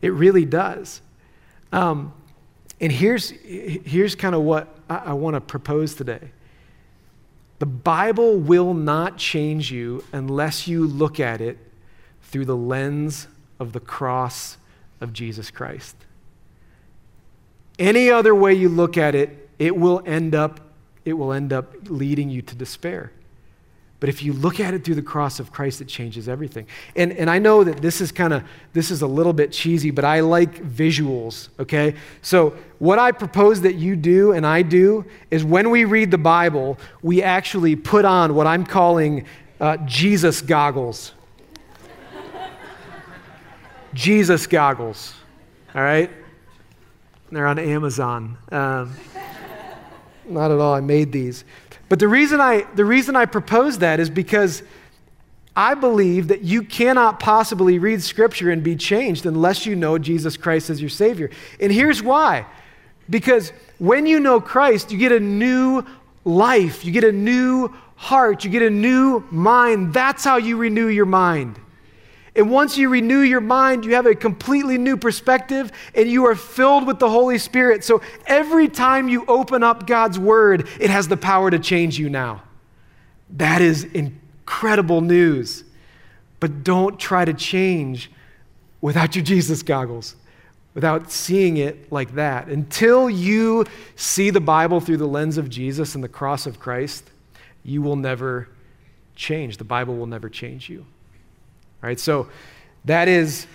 It 0.00 0.12
really 0.14 0.46
does. 0.46 1.02
Um, 1.70 2.14
and 2.80 2.90
here's, 2.90 3.30
here's 3.30 4.14
kind 4.14 4.34
of 4.34 4.42
what 4.42 4.74
I, 4.88 4.96
I 4.96 5.12
want 5.12 5.34
to 5.34 5.40
propose 5.40 5.94
today 5.94 6.30
The 7.64 7.70
Bible 7.70 8.36
will 8.36 8.74
not 8.74 9.16
change 9.16 9.72
you 9.72 10.04
unless 10.12 10.68
you 10.68 10.86
look 10.86 11.18
at 11.18 11.40
it 11.40 11.56
through 12.20 12.44
the 12.44 12.54
lens 12.54 13.26
of 13.58 13.72
the 13.72 13.80
cross 13.80 14.58
of 15.00 15.14
Jesus 15.14 15.50
Christ. 15.50 15.96
Any 17.78 18.10
other 18.10 18.34
way 18.34 18.52
you 18.52 18.68
look 18.68 18.98
at 18.98 19.14
it, 19.14 19.48
it 19.58 19.78
will 19.78 20.02
end 20.04 20.34
up 20.34 20.60
it 21.06 21.14
will 21.14 21.32
end 21.32 21.54
up 21.54 21.72
leading 21.88 22.28
you 22.28 22.42
to 22.42 22.54
despair. 22.54 23.12
But 24.04 24.10
if 24.10 24.22
you 24.22 24.34
look 24.34 24.60
at 24.60 24.74
it 24.74 24.84
through 24.84 24.96
the 24.96 25.00
cross 25.00 25.40
of 25.40 25.50
Christ, 25.50 25.80
it 25.80 25.88
changes 25.88 26.28
everything. 26.28 26.66
And, 26.94 27.10
and 27.12 27.30
I 27.30 27.38
know 27.38 27.64
that 27.64 27.78
this 27.78 28.02
is 28.02 28.12
kind 28.12 28.34
of, 28.34 28.44
this 28.74 28.90
is 28.90 29.00
a 29.00 29.06
little 29.06 29.32
bit 29.32 29.50
cheesy, 29.50 29.90
but 29.90 30.04
I 30.04 30.20
like 30.20 30.62
visuals, 30.62 31.48
okay? 31.58 31.94
So 32.20 32.54
what 32.80 32.98
I 32.98 33.12
propose 33.12 33.62
that 33.62 33.76
you 33.76 33.96
do 33.96 34.32
and 34.32 34.46
I 34.46 34.60
do 34.60 35.06
is 35.30 35.42
when 35.42 35.70
we 35.70 35.86
read 35.86 36.10
the 36.10 36.18
Bible, 36.18 36.78
we 37.00 37.22
actually 37.22 37.76
put 37.76 38.04
on 38.04 38.34
what 38.34 38.46
I'm 38.46 38.66
calling 38.66 39.24
uh, 39.58 39.78
Jesus 39.86 40.42
goggles. 40.42 41.12
Jesus 43.94 44.46
goggles, 44.46 45.14
all 45.74 45.80
right? 45.80 46.10
They're 47.32 47.46
on 47.46 47.58
Amazon. 47.58 48.36
Um, 48.52 48.94
not 50.26 50.50
at 50.50 50.58
all. 50.58 50.74
I 50.74 50.80
made 50.80 51.10
these. 51.10 51.44
But 51.88 51.98
the 51.98 52.08
reason 52.08 52.40
I, 52.40 52.66
the 52.74 52.84
reason 52.84 53.16
I 53.16 53.26
propose 53.26 53.78
that 53.78 54.00
is 54.00 54.10
because 54.10 54.62
I 55.56 55.74
believe 55.74 56.28
that 56.28 56.42
you 56.42 56.62
cannot 56.62 57.20
possibly 57.20 57.78
read 57.78 58.02
Scripture 58.02 58.50
and 58.50 58.62
be 58.62 58.74
changed 58.74 59.26
unless 59.26 59.66
you 59.66 59.76
know 59.76 59.98
Jesus 59.98 60.36
Christ 60.36 60.70
as 60.70 60.80
your 60.80 60.90
Savior. 60.90 61.30
And 61.60 61.70
here's 61.70 62.02
why 62.02 62.46
because 63.08 63.52
when 63.78 64.06
you 64.06 64.18
know 64.18 64.40
Christ, 64.40 64.90
you 64.90 64.98
get 64.98 65.12
a 65.12 65.20
new 65.20 65.84
life, 66.24 66.84
you 66.84 66.92
get 66.92 67.04
a 67.04 67.12
new 67.12 67.68
heart, 67.96 68.44
you 68.44 68.50
get 68.50 68.62
a 68.62 68.70
new 68.70 69.24
mind. 69.30 69.92
That's 69.92 70.24
how 70.24 70.38
you 70.38 70.56
renew 70.56 70.88
your 70.88 71.06
mind. 71.06 71.60
And 72.36 72.50
once 72.50 72.76
you 72.76 72.88
renew 72.88 73.20
your 73.20 73.40
mind, 73.40 73.84
you 73.84 73.94
have 73.94 74.06
a 74.06 74.14
completely 74.14 74.76
new 74.76 74.96
perspective 74.96 75.70
and 75.94 76.10
you 76.10 76.26
are 76.26 76.34
filled 76.34 76.86
with 76.86 76.98
the 76.98 77.08
Holy 77.08 77.38
Spirit. 77.38 77.84
So 77.84 78.02
every 78.26 78.68
time 78.68 79.08
you 79.08 79.24
open 79.26 79.62
up 79.62 79.86
God's 79.86 80.18
Word, 80.18 80.68
it 80.80 80.90
has 80.90 81.06
the 81.06 81.16
power 81.16 81.50
to 81.50 81.58
change 81.60 81.98
you 81.98 82.10
now. 82.10 82.42
That 83.30 83.62
is 83.62 83.84
incredible 83.84 85.00
news. 85.00 85.64
But 86.40 86.64
don't 86.64 86.98
try 86.98 87.24
to 87.24 87.32
change 87.32 88.10
without 88.80 89.14
your 89.14 89.24
Jesus 89.24 89.62
goggles, 89.62 90.16
without 90.74 91.10
seeing 91.12 91.56
it 91.56 91.90
like 91.92 92.16
that. 92.16 92.48
Until 92.48 93.08
you 93.08 93.64
see 93.94 94.30
the 94.30 94.40
Bible 94.40 94.80
through 94.80 94.98
the 94.98 95.06
lens 95.06 95.38
of 95.38 95.48
Jesus 95.48 95.94
and 95.94 96.02
the 96.02 96.08
cross 96.08 96.46
of 96.46 96.58
Christ, 96.58 97.10
you 97.62 97.80
will 97.80 97.96
never 97.96 98.48
change. 99.14 99.56
The 99.56 99.64
Bible 99.64 99.96
will 99.96 100.06
never 100.06 100.28
change 100.28 100.68
you. 100.68 100.84
Right, 101.84 102.00
so 102.00 102.28
that 102.86 103.08
is 103.08 103.46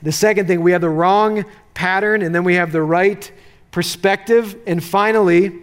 the 0.00 0.12
second 0.12 0.46
thing. 0.46 0.60
We 0.60 0.70
have 0.70 0.80
the 0.80 0.88
wrong 0.88 1.44
pattern, 1.74 2.22
and 2.22 2.32
then 2.32 2.44
we 2.44 2.54
have 2.54 2.70
the 2.70 2.82
right 2.82 3.32
perspective. 3.72 4.56
And 4.64 4.82
finally, 4.82 5.60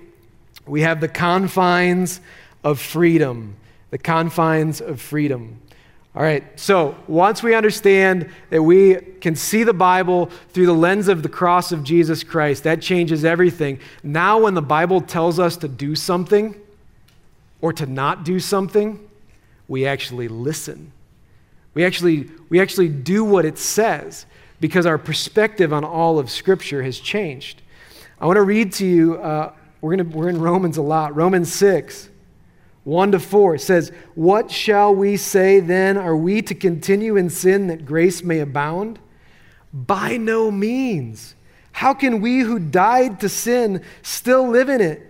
we 0.68 0.82
have 0.82 1.00
the 1.00 1.08
confines 1.08 2.20
of 2.66 2.82
freedom. 2.82 3.56
The 3.92 3.98
confines 3.98 4.82
of 4.82 5.00
freedom. 5.00 5.62
All 6.14 6.22
right, 6.22 6.44
so 6.60 6.98
once 7.08 7.42
we 7.42 7.56
understand 7.56 8.30
that 8.50 8.62
we 8.62 8.96
can 9.22 9.38
see 9.38 9.64
the 9.64 9.72
Bible 9.72 10.26
through 10.50 10.66
the 10.66 10.74
lens 10.74 11.08
of 11.08 11.24
the 11.24 11.30
cross 11.30 11.72
of 11.72 11.86
Jesus 11.86 12.26
Christ, 12.26 12.66
that 12.66 12.82
changes 12.82 13.24
everything. 13.24 13.80
Now, 14.04 14.38
when 14.42 14.54
the 14.54 14.62
Bible 14.62 15.00
tells 15.00 15.40
us 15.40 15.56
to 15.56 15.70
do 15.70 15.96
something 15.96 16.60
or 17.62 17.72
to 17.72 17.86
not 17.86 18.26
do 18.26 18.42
something, 18.42 19.00
we 19.70 19.86
actually 19.86 20.28
listen. 20.28 20.92
We 21.74 21.86
actually, 21.86 22.30
we 22.50 22.60
actually 22.60 22.90
do 22.90 23.24
what 23.24 23.46
it 23.46 23.58
says 23.58 24.26
because 24.60 24.86
our 24.86 24.98
perspective 24.98 25.74
on 25.74 25.84
all 25.84 26.20
of 26.20 26.30
Scripture 26.30 26.84
has 26.84 27.00
changed. 27.00 27.62
I 28.20 28.26
want 28.26 28.38
to 28.38 28.44
read 28.44 28.74
to 28.74 28.86
you, 28.86 29.16
uh, 29.16 29.54
we're, 29.82 29.96
gonna, 29.96 30.10
we're 30.10 30.30
in 30.30 30.40
Romans 30.40 30.78
a 30.78 30.82
lot. 30.82 31.16
Romans 31.16 31.52
6, 31.54 32.10
1 32.84 33.12
to 33.14 33.20
4 33.20 33.58
says, 33.58 33.92
What 34.16 34.52
shall 34.52 34.94
we 34.94 35.18
say 35.18 35.60
then? 35.60 35.98
Are 35.98 36.16
we 36.16 36.42
to 36.44 36.56
continue 36.56 37.16
in 37.16 37.30
sin 37.30 37.68
that 37.68 37.86
grace 37.86 38.24
may 38.24 38.40
abound? 38.40 39.00
By 39.74 40.18
no 40.18 40.52
means. 40.52 41.36
How 41.72 41.94
can 41.94 42.22
we 42.22 42.40
who 42.40 42.60
died 42.60 43.22
to 43.22 43.30
sin 43.30 43.84
still 44.02 44.48
live 44.48 44.70
in 44.70 44.82
it? 44.82 45.08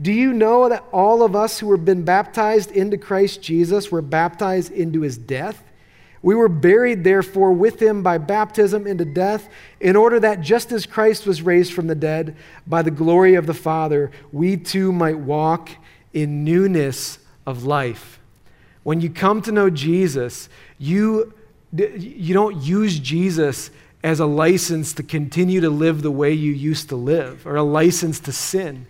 Do 0.00 0.12
you 0.12 0.32
know 0.32 0.68
that 0.68 0.84
all 0.92 1.22
of 1.22 1.34
us 1.34 1.58
who 1.58 1.70
have 1.72 1.84
been 1.84 2.04
baptized 2.04 2.70
into 2.72 2.98
Christ 2.98 3.40
Jesus 3.40 3.90
were 3.90 4.02
baptized 4.02 4.72
into 4.72 5.00
his 5.00 5.16
death? 5.16 5.62
We 6.22 6.36
were 6.36 6.48
buried, 6.48 7.02
therefore, 7.02 7.52
with 7.52 7.82
him 7.82 8.02
by 8.02 8.18
baptism 8.18 8.86
into 8.86 9.04
death, 9.04 9.48
in 9.80 9.96
order 9.96 10.20
that 10.20 10.40
just 10.40 10.70
as 10.70 10.86
Christ 10.86 11.26
was 11.26 11.42
raised 11.42 11.72
from 11.72 11.88
the 11.88 11.96
dead 11.96 12.36
by 12.66 12.82
the 12.82 12.92
glory 12.92 13.34
of 13.34 13.46
the 13.46 13.54
Father, 13.54 14.12
we 14.30 14.56
too 14.56 14.92
might 14.92 15.18
walk 15.18 15.70
in 16.12 16.44
newness 16.44 17.18
of 17.44 17.64
life. 17.64 18.20
When 18.84 19.00
you 19.00 19.10
come 19.10 19.42
to 19.42 19.52
know 19.52 19.68
Jesus, 19.68 20.48
you, 20.78 21.34
you 21.72 22.34
don't 22.34 22.62
use 22.62 22.98
Jesus 22.98 23.70
as 24.04 24.20
a 24.20 24.26
license 24.26 24.92
to 24.94 25.02
continue 25.02 25.60
to 25.60 25.70
live 25.70 26.02
the 26.02 26.10
way 26.10 26.32
you 26.32 26.52
used 26.52 26.88
to 26.88 26.96
live 26.96 27.46
or 27.46 27.56
a 27.56 27.62
license 27.62 28.20
to 28.20 28.32
sin. 28.32 28.86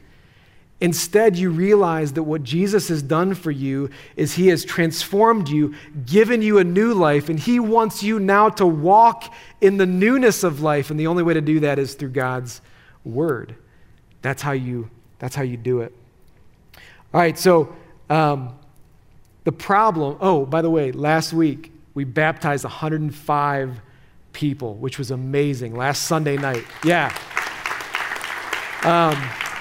Instead, 0.82 1.36
you 1.36 1.48
realize 1.48 2.14
that 2.14 2.24
what 2.24 2.42
Jesus 2.42 2.88
has 2.88 3.02
done 3.02 3.34
for 3.34 3.52
you 3.52 3.88
is 4.16 4.34
he 4.34 4.48
has 4.48 4.64
transformed 4.64 5.48
you, 5.48 5.76
given 6.06 6.42
you 6.42 6.58
a 6.58 6.64
new 6.64 6.92
life, 6.92 7.28
and 7.28 7.38
he 7.38 7.60
wants 7.60 8.02
you 8.02 8.18
now 8.18 8.48
to 8.48 8.66
walk 8.66 9.32
in 9.60 9.76
the 9.76 9.86
newness 9.86 10.42
of 10.42 10.60
life. 10.60 10.90
And 10.90 10.98
the 10.98 11.06
only 11.06 11.22
way 11.22 11.34
to 11.34 11.40
do 11.40 11.60
that 11.60 11.78
is 11.78 11.94
through 11.94 12.08
God's 12.08 12.60
word. 13.04 13.54
That's 14.22 14.42
how 14.42 14.50
you, 14.50 14.90
that's 15.20 15.36
how 15.36 15.44
you 15.44 15.56
do 15.56 15.82
it. 15.82 15.94
All 17.14 17.20
right, 17.20 17.38
so 17.38 17.72
um, 18.10 18.58
the 19.44 19.52
problem, 19.52 20.18
oh, 20.20 20.44
by 20.44 20.62
the 20.62 20.70
way, 20.70 20.90
last 20.90 21.32
week 21.32 21.70
we 21.94 22.02
baptized 22.02 22.64
105 22.64 23.80
people, 24.32 24.74
which 24.74 24.98
was 24.98 25.12
amazing. 25.12 25.76
Last 25.76 26.06
Sunday 26.06 26.36
night. 26.36 26.64
Yeah. 26.82 27.16
Um, 28.82 29.51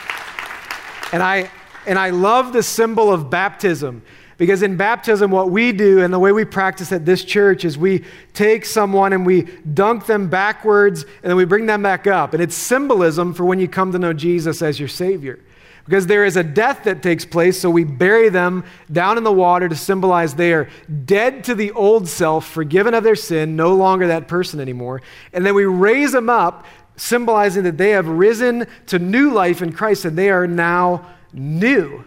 and 1.11 1.21
I, 1.23 1.49
and 1.85 1.97
I 1.97 2.09
love 2.09 2.53
the 2.53 2.63
symbol 2.63 3.11
of 3.11 3.29
baptism 3.29 4.03
because 4.41 4.63
in 4.63 4.75
baptism, 4.75 5.29
what 5.29 5.51
we 5.51 5.71
do 5.71 6.01
and 6.01 6.11
the 6.11 6.17
way 6.17 6.31
we 6.31 6.45
practice 6.45 6.91
at 6.91 7.05
this 7.05 7.23
church 7.23 7.63
is 7.63 7.77
we 7.77 8.03
take 8.33 8.65
someone 8.65 9.13
and 9.13 9.23
we 9.23 9.43
dunk 9.75 10.07
them 10.07 10.29
backwards 10.29 11.03
and 11.03 11.29
then 11.29 11.35
we 11.35 11.45
bring 11.45 11.67
them 11.67 11.83
back 11.83 12.07
up. 12.07 12.33
And 12.33 12.41
it's 12.41 12.55
symbolism 12.55 13.35
for 13.35 13.45
when 13.45 13.59
you 13.59 13.67
come 13.67 13.91
to 13.91 13.99
know 13.99 14.13
Jesus 14.13 14.63
as 14.63 14.79
your 14.79 14.89
Savior. 14.89 15.39
Because 15.85 16.07
there 16.07 16.25
is 16.25 16.37
a 16.37 16.43
death 16.43 16.85
that 16.85 17.03
takes 17.03 17.23
place, 17.23 17.59
so 17.59 17.69
we 17.69 17.83
bury 17.83 18.29
them 18.29 18.63
down 18.91 19.19
in 19.19 19.23
the 19.23 19.31
water 19.31 19.69
to 19.69 19.75
symbolize 19.75 20.33
they 20.33 20.53
are 20.53 20.67
dead 21.05 21.43
to 21.43 21.53
the 21.53 21.71
old 21.73 22.07
self, 22.07 22.47
forgiven 22.47 22.95
of 22.95 23.03
their 23.03 23.15
sin, 23.15 23.55
no 23.55 23.75
longer 23.75 24.07
that 24.07 24.27
person 24.27 24.59
anymore. 24.59 25.03
And 25.33 25.45
then 25.45 25.53
we 25.53 25.65
raise 25.65 26.13
them 26.13 26.29
up 26.29 26.65
symbolizing 26.95 27.63
that 27.63 27.77
they 27.77 27.91
have 27.91 28.07
risen 28.07 28.67
to 28.87 28.99
new 28.99 29.31
life 29.31 29.61
in 29.61 29.71
Christ 29.71 30.05
and 30.05 30.17
they 30.17 30.29
are 30.29 30.47
now 30.47 31.05
new. 31.33 32.03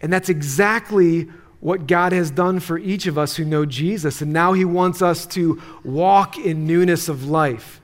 And 0.00 0.12
that's 0.12 0.28
exactly 0.28 1.28
what 1.60 1.86
God 1.86 2.12
has 2.12 2.30
done 2.30 2.60
for 2.60 2.78
each 2.78 3.06
of 3.06 3.16
us 3.16 3.36
who 3.36 3.44
know 3.44 3.64
Jesus. 3.64 4.20
And 4.20 4.32
now 4.32 4.52
He 4.52 4.64
wants 4.64 5.00
us 5.00 5.24
to 5.28 5.62
walk 5.82 6.38
in 6.38 6.66
newness 6.66 7.08
of 7.08 7.26
life. 7.26 7.80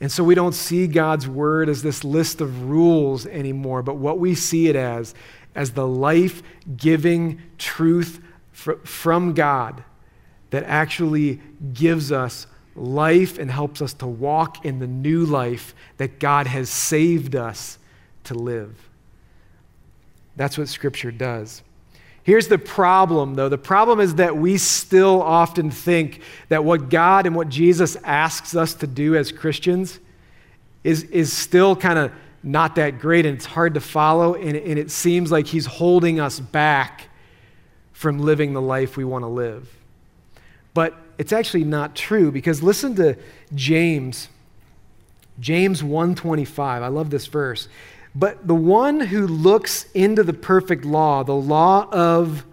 And 0.00 0.12
so 0.12 0.22
we 0.22 0.34
don't 0.34 0.52
see 0.52 0.86
God's 0.86 1.26
word 1.26 1.68
as 1.68 1.82
this 1.82 2.04
list 2.04 2.40
of 2.40 2.68
rules 2.68 3.26
anymore, 3.26 3.82
but 3.82 3.96
what 3.96 4.18
we 4.18 4.34
see 4.34 4.68
it 4.68 4.76
as, 4.76 5.14
as 5.54 5.72
the 5.72 5.86
life 5.86 6.42
giving 6.76 7.42
truth 7.56 8.20
fr- 8.52 8.74
from 8.84 9.32
God 9.32 9.82
that 10.50 10.64
actually 10.64 11.40
gives 11.72 12.12
us 12.12 12.46
life 12.80 13.38
and 13.38 13.50
helps 13.50 13.82
us 13.82 13.92
to 13.94 14.06
walk 14.06 14.64
in 14.64 14.78
the 14.78 14.86
new 14.86 15.24
life 15.24 15.74
that 15.96 16.18
God 16.18 16.46
has 16.46 16.70
saved 16.70 17.34
us 17.34 17.78
to 18.24 18.34
live. 18.34 18.88
That's 20.36 20.56
what 20.56 20.68
Scripture 20.68 21.10
does. 21.10 21.62
Here's 22.22 22.48
the 22.48 22.58
problem, 22.58 23.34
though. 23.34 23.48
The 23.48 23.56
problem 23.56 24.00
is 24.00 24.16
that 24.16 24.36
we 24.36 24.58
still 24.58 25.22
often 25.22 25.70
think 25.70 26.20
that 26.50 26.62
what 26.62 26.90
God 26.90 27.26
and 27.26 27.34
what 27.34 27.48
Jesus 27.48 27.96
asks 28.04 28.54
us 28.54 28.74
to 28.74 28.86
do 28.86 29.16
as 29.16 29.32
Christians 29.32 29.98
is, 30.84 31.04
is 31.04 31.32
still 31.32 31.74
kind 31.74 31.98
of 31.98 32.12
not 32.42 32.76
that 32.76 32.98
great 32.98 33.26
and 33.26 33.36
it's 33.36 33.46
hard 33.46 33.74
to 33.74 33.80
follow, 33.80 34.34
and, 34.34 34.56
and 34.56 34.78
it 34.78 34.90
seems 34.90 35.32
like 35.32 35.46
He's 35.46 35.66
holding 35.66 36.20
us 36.20 36.38
back 36.38 37.08
from 37.92 38.20
living 38.20 38.52
the 38.52 38.62
life 38.62 38.96
we 38.96 39.04
want 39.04 39.22
to 39.22 39.28
live. 39.28 39.74
But 40.74 40.94
it's 41.18 41.32
actually 41.32 41.64
not 41.64 41.96
true 41.96 42.30
because 42.30 42.62
listen 42.62 42.94
to 42.96 43.16
James. 43.54 44.28
James 45.40 45.82
1:25. 45.82 46.82
I 46.82 46.88
love 46.88 47.10
this 47.10 47.26
verse. 47.26 47.68
But 48.14 48.46
the 48.46 48.54
one 48.54 49.00
who 49.00 49.26
looks 49.26 49.86
into 49.94 50.22
the 50.22 50.32
perfect 50.32 50.84
law, 50.84 51.22
the 51.22 51.34
law 51.34 51.88
of 51.90 52.44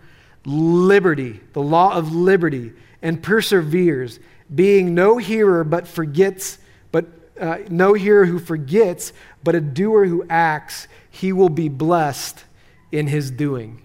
liberty, 0.45 1.39
the 1.53 1.61
law 1.61 1.95
of 1.95 2.13
liberty, 2.13 2.73
and 3.01 3.21
perseveres, 3.21 4.19
being 4.53 4.93
no 4.93 5.17
hearer 5.17 5.63
but 5.63 5.87
forgets, 5.87 6.59
but 6.91 7.05
uh, 7.39 7.57
no 7.69 7.93
hearer 7.93 8.25
who 8.25 8.37
forgets, 8.37 9.13
but 9.43 9.55
a 9.55 9.61
doer 9.61 10.05
who 10.05 10.25
acts, 10.29 10.87
he 11.09 11.31
will 11.31 11.49
be 11.49 11.69
blessed 11.69 12.43
in 12.91 13.07
his 13.07 13.31
doing. 13.31 13.81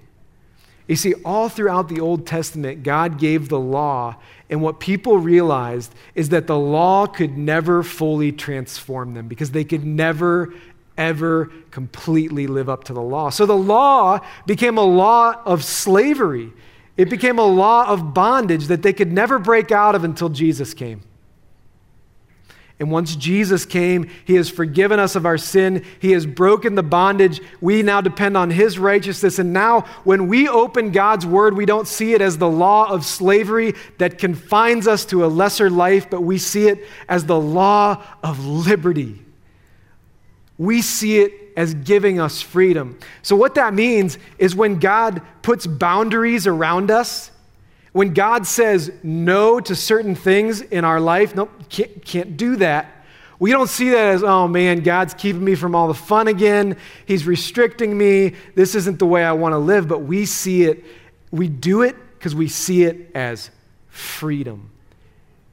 You 0.91 0.97
see, 0.97 1.15
all 1.25 1.49
throughout 1.49 1.89
the 1.89 2.01
Old 2.01 2.27
Testament, 2.27 2.83
God 2.83 3.17
gave 3.17 3.49
the 3.49 3.61
law, 3.61 4.17
and 4.51 4.61
what 4.61 4.81
people 4.81 5.19
realized 5.19 5.95
is 6.17 6.31
that 6.31 6.49
the 6.49 6.59
law 6.59 7.07
could 7.07 7.39
never 7.39 7.85
fully 7.85 8.33
transform 8.33 9.15
them 9.15 9.29
because 9.29 9.53
they 9.53 9.63
could 9.63 9.85
never, 9.85 10.53
ever 10.99 11.53
completely 11.71 12.49
live 12.49 12.69
up 12.69 12.83
to 12.85 12.93
the 12.93 13.01
law. 13.01 13.31
So 13.31 13.47
the 13.47 13.57
law 13.57 14.19
became 14.47 14.79
a 14.79 14.83
law 14.83 15.41
of 15.45 15.63
slavery, 15.63 16.53
it 16.97 17.09
became 17.09 17.39
a 17.39 17.47
law 17.47 17.87
of 17.87 18.13
bondage 18.13 18.67
that 18.67 18.83
they 18.83 18.93
could 18.93 19.13
never 19.13 19.39
break 19.39 19.71
out 19.71 19.95
of 19.95 20.03
until 20.03 20.29
Jesus 20.29 20.75
came. 20.75 21.03
And 22.81 22.91
once 22.91 23.15
Jesus 23.15 23.67
came, 23.67 24.09
He 24.25 24.37
has 24.37 24.49
forgiven 24.49 24.99
us 24.99 25.15
of 25.15 25.27
our 25.27 25.37
sin. 25.37 25.85
He 26.01 26.13
has 26.13 26.25
broken 26.25 26.75
the 26.75 26.83
bondage. 26.83 27.43
We 27.61 27.83
now 27.83 28.01
depend 28.01 28.39
on 28.39 28.51
His 28.51 28.79
righteousness. 28.79 29.39
And 29.39 29.53
now, 29.53 29.83
when 30.05 30.29
we 30.29 30.49
open 30.49 30.91
God's 30.91 31.27
Word, 31.27 31.55
we 31.55 31.67
don't 31.67 31.87
see 31.87 32.15
it 32.15 32.23
as 32.23 32.39
the 32.39 32.49
law 32.49 32.91
of 32.91 33.05
slavery 33.05 33.75
that 33.99 34.17
confines 34.17 34.89
us 34.89 35.05
to 35.07 35.27
a 35.27 35.29
lesser 35.29 35.69
life, 35.69 36.09
but 36.09 36.23
we 36.23 36.39
see 36.39 36.69
it 36.69 36.87
as 37.07 37.27
the 37.27 37.39
law 37.39 38.03
of 38.23 38.47
liberty. 38.47 39.23
We 40.57 40.81
see 40.81 41.21
it 41.21 41.53
as 41.59 41.75
giving 41.75 42.19
us 42.19 42.41
freedom. 42.41 42.99
So, 43.21 43.37
what 43.37 43.57
that 43.57 43.75
means 43.75 44.17
is 44.39 44.57
when 44.57 44.79
God 44.79 45.21
puts 45.43 45.67
boundaries 45.67 46.47
around 46.47 46.91
us, 46.91 47.31
when 47.93 48.15
God 48.15 48.47
says 48.47 48.93
no 49.03 49.61
to 49.61 49.75
certain 49.75 50.15
things 50.15 50.61
in 50.61 50.85
our 50.85 51.01
life, 51.01 51.35
nope, 51.35 51.51
can't, 51.69 52.05
can't 52.05 52.37
do 52.37 52.57
that. 52.57 53.05
We 53.41 53.53
don't 53.53 53.69
see 53.69 53.89
that 53.91 54.15
as, 54.15 54.23
oh 54.23 54.47
man, 54.47 54.81
God's 54.81 55.15
keeping 55.15 55.43
me 55.43 55.55
from 55.55 55.75
all 55.75 55.89
the 55.89 55.95
fun 55.95 56.29
again. 56.29 56.77
He's 57.07 57.27
restricting 57.27 57.97
me. 57.97 58.35
This 58.55 58.75
isn't 58.75 58.99
the 58.99 59.07
way 59.07 59.25
I 59.25 59.33
want 59.33 59.55
to 59.55 59.59
live. 59.59 59.89
But 59.89 60.01
we 60.01 60.27
see 60.27 60.65
it, 60.65 60.85
we 61.31 61.49
do 61.49 61.83
it 61.83 61.97
because 62.19 62.35
we 62.35 62.49
see 62.49 62.83
it 62.83 63.11
as 63.15 63.51
freedom. 63.89 64.71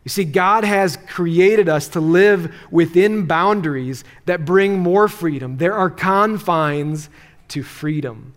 You 0.04 0.10
see, 0.10 0.26
God 0.26 0.64
has 0.64 0.98
created 1.08 1.70
us 1.70 1.88
to 1.90 2.02
live 2.02 2.54
within 2.72 3.26
boundaries 3.26 4.04
that 4.26 4.46
bring 4.46 4.80
more 4.80 5.08
freedom. 5.08 5.58
There 5.58 5.74
are 5.74 5.90
confines 5.90 7.10
to 7.50 7.64
freedom. 7.64 8.34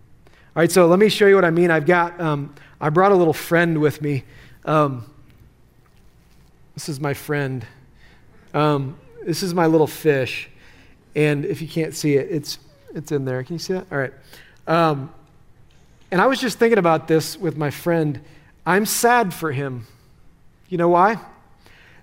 All 0.55 0.61
right, 0.61 0.71
so 0.71 0.87
let 0.87 0.99
me 0.99 1.07
show 1.07 1.27
you 1.27 1.35
what 1.35 1.45
I 1.45 1.49
mean. 1.49 1.71
I've 1.71 1.85
got 1.85 2.19
um, 2.19 2.53
I 2.81 2.89
brought 2.89 3.11
a 3.11 3.15
little 3.15 3.31
friend 3.31 3.79
with 3.79 4.01
me. 4.01 4.23
Um, 4.65 5.05
this 6.73 6.89
is 6.89 6.99
my 6.99 7.13
friend. 7.13 7.63
Um, 8.55 8.97
this 9.23 9.43
is 9.43 9.53
my 9.53 9.67
little 9.67 9.85
fish. 9.85 10.49
And 11.15 11.45
if 11.45 11.61
you 11.61 11.67
can't 11.67 11.93
see 11.93 12.15
it, 12.15 12.27
it's, 12.31 12.57
it's 12.95 13.11
in 13.11 13.23
there. 13.23 13.43
Can 13.43 13.53
you 13.53 13.59
see 13.59 13.73
that? 13.73 13.85
All 13.91 13.99
right. 13.99 14.13
Um, 14.65 15.13
and 16.09 16.19
I 16.19 16.25
was 16.25 16.41
just 16.41 16.57
thinking 16.57 16.79
about 16.79 17.07
this 17.07 17.37
with 17.37 17.55
my 17.55 17.69
friend. 17.69 18.19
I'm 18.65 18.87
sad 18.87 19.31
for 19.31 19.51
him. 19.51 19.85
You 20.67 20.79
know 20.79 20.89
why? 20.89 21.19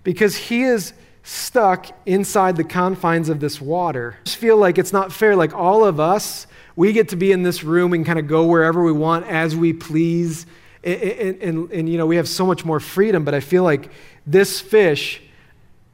Because 0.04 0.36
he 0.36 0.62
is 0.62 0.92
stuck 1.24 1.86
inside 2.06 2.56
the 2.56 2.64
confines 2.64 3.28
of 3.28 3.40
this 3.40 3.60
water. 3.60 4.16
I 4.20 4.24
just 4.24 4.36
feel 4.36 4.56
like 4.56 4.78
it's 4.78 4.92
not 4.92 5.12
fair. 5.12 5.34
Like 5.34 5.52
all 5.54 5.84
of 5.84 5.98
us, 5.98 6.46
we 6.76 6.92
get 6.92 7.08
to 7.08 7.16
be 7.16 7.32
in 7.32 7.42
this 7.42 7.64
room 7.64 7.92
and 7.94 8.06
kind 8.06 8.20
of 8.20 8.28
go 8.28 8.46
wherever 8.46 8.84
we 8.84 8.92
want 8.92 9.26
as 9.26 9.56
we 9.56 9.72
please 9.72 10.46
and, 10.84 11.42
and, 11.42 11.72
and, 11.72 11.88
you 11.88 11.98
know, 11.98 12.06
we 12.06 12.16
have 12.16 12.28
so 12.28 12.46
much 12.46 12.64
more 12.64 12.80
freedom, 12.80 13.24
but 13.24 13.34
I 13.34 13.40
feel 13.40 13.64
like 13.64 13.90
this 14.26 14.60
fish 14.60 15.20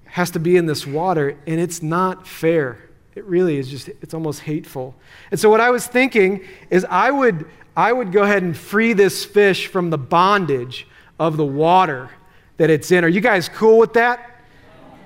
has 0.05 0.31
to 0.31 0.39
be 0.39 0.57
in 0.57 0.67
this 0.67 0.87
water, 0.87 1.37
and 1.47 1.59
it's 1.61 1.83
not 1.83 2.27
fair. 2.27 2.79
It 3.15 3.25
really 3.25 3.57
is 3.57 3.71
just, 3.71 3.89
it's 3.89 4.15
almost 4.15 4.41
hateful. 4.41 4.95
And 5.31 5.41
so, 5.41 5.49
what 5.49 5.61
I 5.61 5.71
was 5.71 5.87
thinking 5.87 6.45
is 6.71 6.85
I 6.85 7.11
would, 7.11 7.47
I 7.77 7.93
would 7.93 8.13
go 8.13 8.23
ahead 8.23 8.43
and 8.43 8.57
free 8.57 8.93
this 8.93 9.25
fish 9.25 9.67
from 9.69 9.91
the 9.91 9.99
bondage 9.99 10.87
of 11.19 11.37
the 11.37 11.45
water 11.45 12.11
that 12.57 12.71
it's 12.71 12.91
in. 12.91 13.05
Are 13.05 13.09
you 13.09 13.21
guys 13.21 13.49
cool 13.49 13.79
with 13.79 13.95
that? 13.95 14.35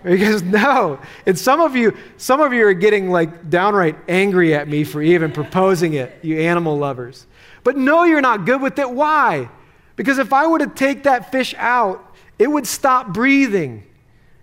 Are 0.04 0.10
you 0.10 0.18
guys 0.18 0.42
no. 0.42 0.98
And 1.26 1.38
some 1.38 1.60
of 1.60 1.76
you, 1.76 1.96
some 2.16 2.40
of 2.40 2.52
you 2.52 2.66
are 2.66 2.74
getting 2.74 3.10
like 3.10 3.50
downright 3.50 3.96
angry 4.08 4.54
at 4.54 4.68
me 4.68 4.84
for 4.84 5.02
even 5.02 5.32
proposing 5.32 5.94
it, 5.94 6.18
you 6.22 6.38
animal 6.38 6.76
lovers. 6.76 7.26
But 7.64 7.76
no, 7.76 8.04
you're 8.04 8.20
not 8.20 8.44
good 8.44 8.62
with 8.62 8.78
it. 8.78 8.90
Why? 8.90 9.50
Because 9.98 10.18
if 10.18 10.32
I 10.32 10.46
were 10.46 10.60
to 10.60 10.68
take 10.68 11.02
that 11.02 11.32
fish 11.32 11.56
out, 11.58 12.14
it 12.38 12.46
would 12.46 12.68
stop 12.68 13.12
breathing. 13.12 13.84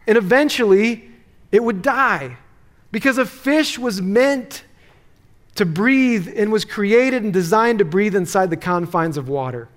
And 0.06 0.18
eventually, 0.18 1.10
it 1.50 1.64
would 1.64 1.82
die. 1.82 2.36
Because 2.92 3.18
a 3.18 3.26
fish 3.26 3.80
was 3.80 4.02
meant 4.02 4.66
to 5.56 5.66
breathe 5.66 6.28
and 6.36 6.52
was 6.52 6.66
created 6.66 7.24
and 7.24 7.32
designed 7.32 7.80
to 7.80 7.86
breathe 7.86 8.18
inside 8.18 8.50
the 8.50 8.58
confines 8.58 9.16
of 9.16 9.30
water. 9.30 9.70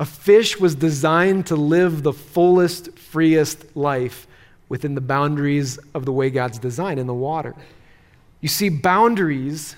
A 0.00 0.04
fish 0.04 0.58
was 0.58 0.74
designed 0.74 1.46
to 1.46 1.54
live 1.54 2.02
the 2.02 2.12
fullest, 2.12 2.98
freest 2.98 3.76
life 3.76 4.26
within 4.68 4.96
the 4.96 5.00
boundaries 5.00 5.78
of 5.94 6.04
the 6.04 6.12
way 6.12 6.28
God's 6.28 6.58
designed 6.58 6.98
in 6.98 7.06
the 7.06 7.14
water. 7.14 7.54
You 8.40 8.48
see, 8.48 8.68
boundaries 8.68 9.76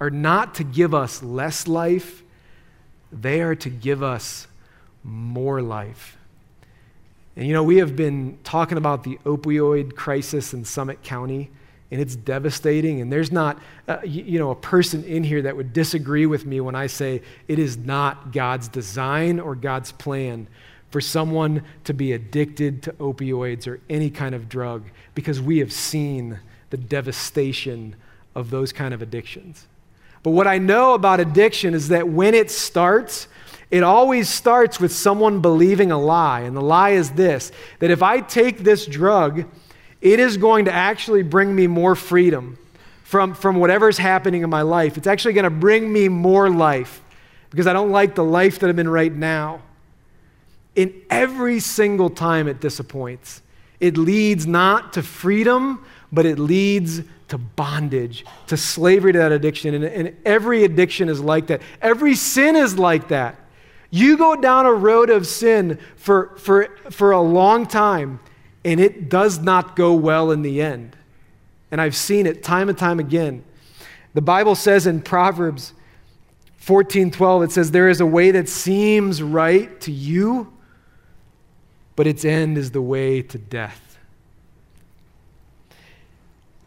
are 0.00 0.10
not 0.10 0.56
to 0.56 0.64
give 0.64 0.92
us 0.92 1.22
less 1.22 1.66
life, 1.66 2.22
they 3.12 3.40
are 3.40 3.54
to 3.56 3.70
give 3.70 4.02
us 4.02 4.46
more 5.02 5.62
life. 5.62 6.16
And 7.36 7.46
you 7.46 7.52
know, 7.52 7.62
we 7.62 7.78
have 7.78 7.96
been 7.96 8.38
talking 8.44 8.78
about 8.78 9.04
the 9.04 9.18
opioid 9.24 9.96
crisis 9.96 10.52
in 10.52 10.64
Summit 10.64 11.02
County, 11.02 11.50
and 11.90 12.00
it's 12.00 12.14
devastating. 12.14 13.00
And 13.00 13.12
there's 13.12 13.32
not, 13.32 13.58
uh, 13.88 13.98
you, 14.04 14.22
you 14.24 14.38
know, 14.38 14.50
a 14.50 14.56
person 14.56 15.04
in 15.04 15.24
here 15.24 15.42
that 15.42 15.56
would 15.56 15.72
disagree 15.72 16.26
with 16.26 16.44
me 16.44 16.60
when 16.60 16.74
I 16.74 16.86
say 16.86 17.22
it 17.48 17.58
is 17.58 17.76
not 17.76 18.32
God's 18.32 18.68
design 18.68 19.40
or 19.40 19.54
God's 19.54 19.92
plan 19.92 20.48
for 20.90 21.00
someone 21.00 21.62
to 21.84 21.94
be 21.94 22.12
addicted 22.12 22.82
to 22.82 22.92
opioids 22.94 23.66
or 23.66 23.80
any 23.88 24.10
kind 24.10 24.34
of 24.34 24.48
drug 24.48 24.84
because 25.14 25.40
we 25.40 25.58
have 25.58 25.72
seen 25.72 26.40
the 26.70 26.76
devastation 26.76 27.96
of 28.34 28.50
those 28.50 28.72
kind 28.72 28.92
of 28.92 29.02
addictions. 29.02 29.66
But 30.22 30.30
what 30.30 30.46
I 30.46 30.58
know 30.58 30.94
about 30.94 31.20
addiction 31.20 31.74
is 31.74 31.88
that 31.88 32.08
when 32.08 32.34
it 32.34 32.50
starts, 32.50 33.28
it 33.70 33.82
always 33.82 34.28
starts 34.28 34.80
with 34.80 34.92
someone 34.92 35.40
believing 35.40 35.90
a 35.90 35.98
lie. 35.98 36.40
And 36.40 36.56
the 36.56 36.60
lie 36.60 36.90
is 36.90 37.10
this 37.10 37.52
that 37.78 37.90
if 37.90 38.02
I 38.02 38.20
take 38.20 38.58
this 38.58 38.86
drug, 38.86 39.44
it 40.00 40.20
is 40.20 40.36
going 40.36 40.64
to 40.66 40.72
actually 40.72 41.22
bring 41.22 41.54
me 41.54 41.66
more 41.66 41.94
freedom 41.94 42.58
from, 43.04 43.34
from 43.34 43.56
whatever's 43.56 43.98
happening 43.98 44.42
in 44.42 44.50
my 44.50 44.62
life. 44.62 44.96
It's 44.96 45.06
actually 45.06 45.34
going 45.34 45.44
to 45.44 45.50
bring 45.50 45.92
me 45.92 46.08
more 46.08 46.48
life 46.48 47.02
because 47.50 47.66
I 47.66 47.72
don't 47.72 47.90
like 47.90 48.14
the 48.14 48.24
life 48.24 48.58
that 48.60 48.70
I'm 48.70 48.78
in 48.78 48.88
right 48.88 49.12
now. 49.12 49.62
In 50.76 50.94
every 51.10 51.60
single 51.60 52.08
time 52.08 52.46
it 52.46 52.60
disappoints, 52.60 53.42
it 53.80 53.96
leads 53.96 54.46
not 54.46 54.92
to 54.92 55.02
freedom, 55.02 55.84
but 56.12 56.24
it 56.26 56.38
leads 56.38 57.02
to 57.30 57.38
bondage, 57.38 58.24
to 58.48 58.56
slavery 58.56 59.12
to 59.12 59.18
that 59.18 59.32
addiction. 59.32 59.74
And, 59.74 59.84
and 59.84 60.16
every 60.24 60.64
addiction 60.64 61.08
is 61.08 61.20
like 61.20 61.46
that. 61.48 61.62
Every 61.80 62.14
sin 62.14 62.56
is 62.56 62.78
like 62.78 63.08
that. 63.08 63.36
You 63.90 64.16
go 64.16 64.36
down 64.36 64.66
a 64.66 64.72
road 64.72 65.10
of 65.10 65.26
sin 65.26 65.78
for, 65.96 66.36
for, 66.36 66.76
for 66.90 67.10
a 67.10 67.20
long 67.20 67.66
time, 67.66 68.20
and 68.64 68.78
it 68.78 69.08
does 69.08 69.38
not 69.38 69.74
go 69.74 69.94
well 69.94 70.30
in 70.30 70.42
the 70.42 70.62
end. 70.62 70.96
And 71.70 71.80
I've 71.80 71.96
seen 71.96 72.26
it 72.26 72.42
time 72.42 72.68
and 72.68 72.78
time 72.78 73.00
again. 73.00 73.44
The 74.14 74.22
Bible 74.22 74.54
says 74.54 74.86
in 74.86 75.02
Proverbs 75.02 75.72
14 76.56 77.10
12, 77.10 77.42
it 77.44 77.52
says, 77.52 77.70
There 77.70 77.88
is 77.88 78.00
a 78.00 78.06
way 78.06 78.32
that 78.32 78.48
seems 78.48 79.22
right 79.22 79.80
to 79.82 79.92
you, 79.92 80.52
but 81.96 82.06
its 82.06 82.24
end 82.24 82.58
is 82.58 82.72
the 82.72 82.82
way 82.82 83.22
to 83.22 83.38
death. 83.38 83.89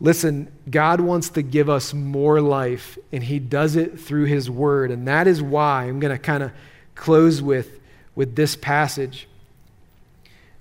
Listen, 0.04 0.52
God 0.70 1.00
wants 1.00 1.30
to 1.30 1.42
give 1.42 1.70
us 1.70 1.94
more 1.94 2.42
life, 2.42 2.98
and 3.14 3.24
He 3.24 3.40
does 3.40 3.78
it 3.78 3.98
through 3.98 4.26
His 4.26 4.50
Word. 4.50 4.92
And 4.92 5.08
that 5.08 5.28
is 5.28 5.42
why 5.42 5.86
I'm 5.86 6.02
going 6.02 6.12
to 6.12 6.22
kind 6.22 6.44
of 6.44 6.52
close 6.94 7.42
with, 7.42 7.80
with 8.14 8.36
this 8.36 8.58
passage. 8.58 9.30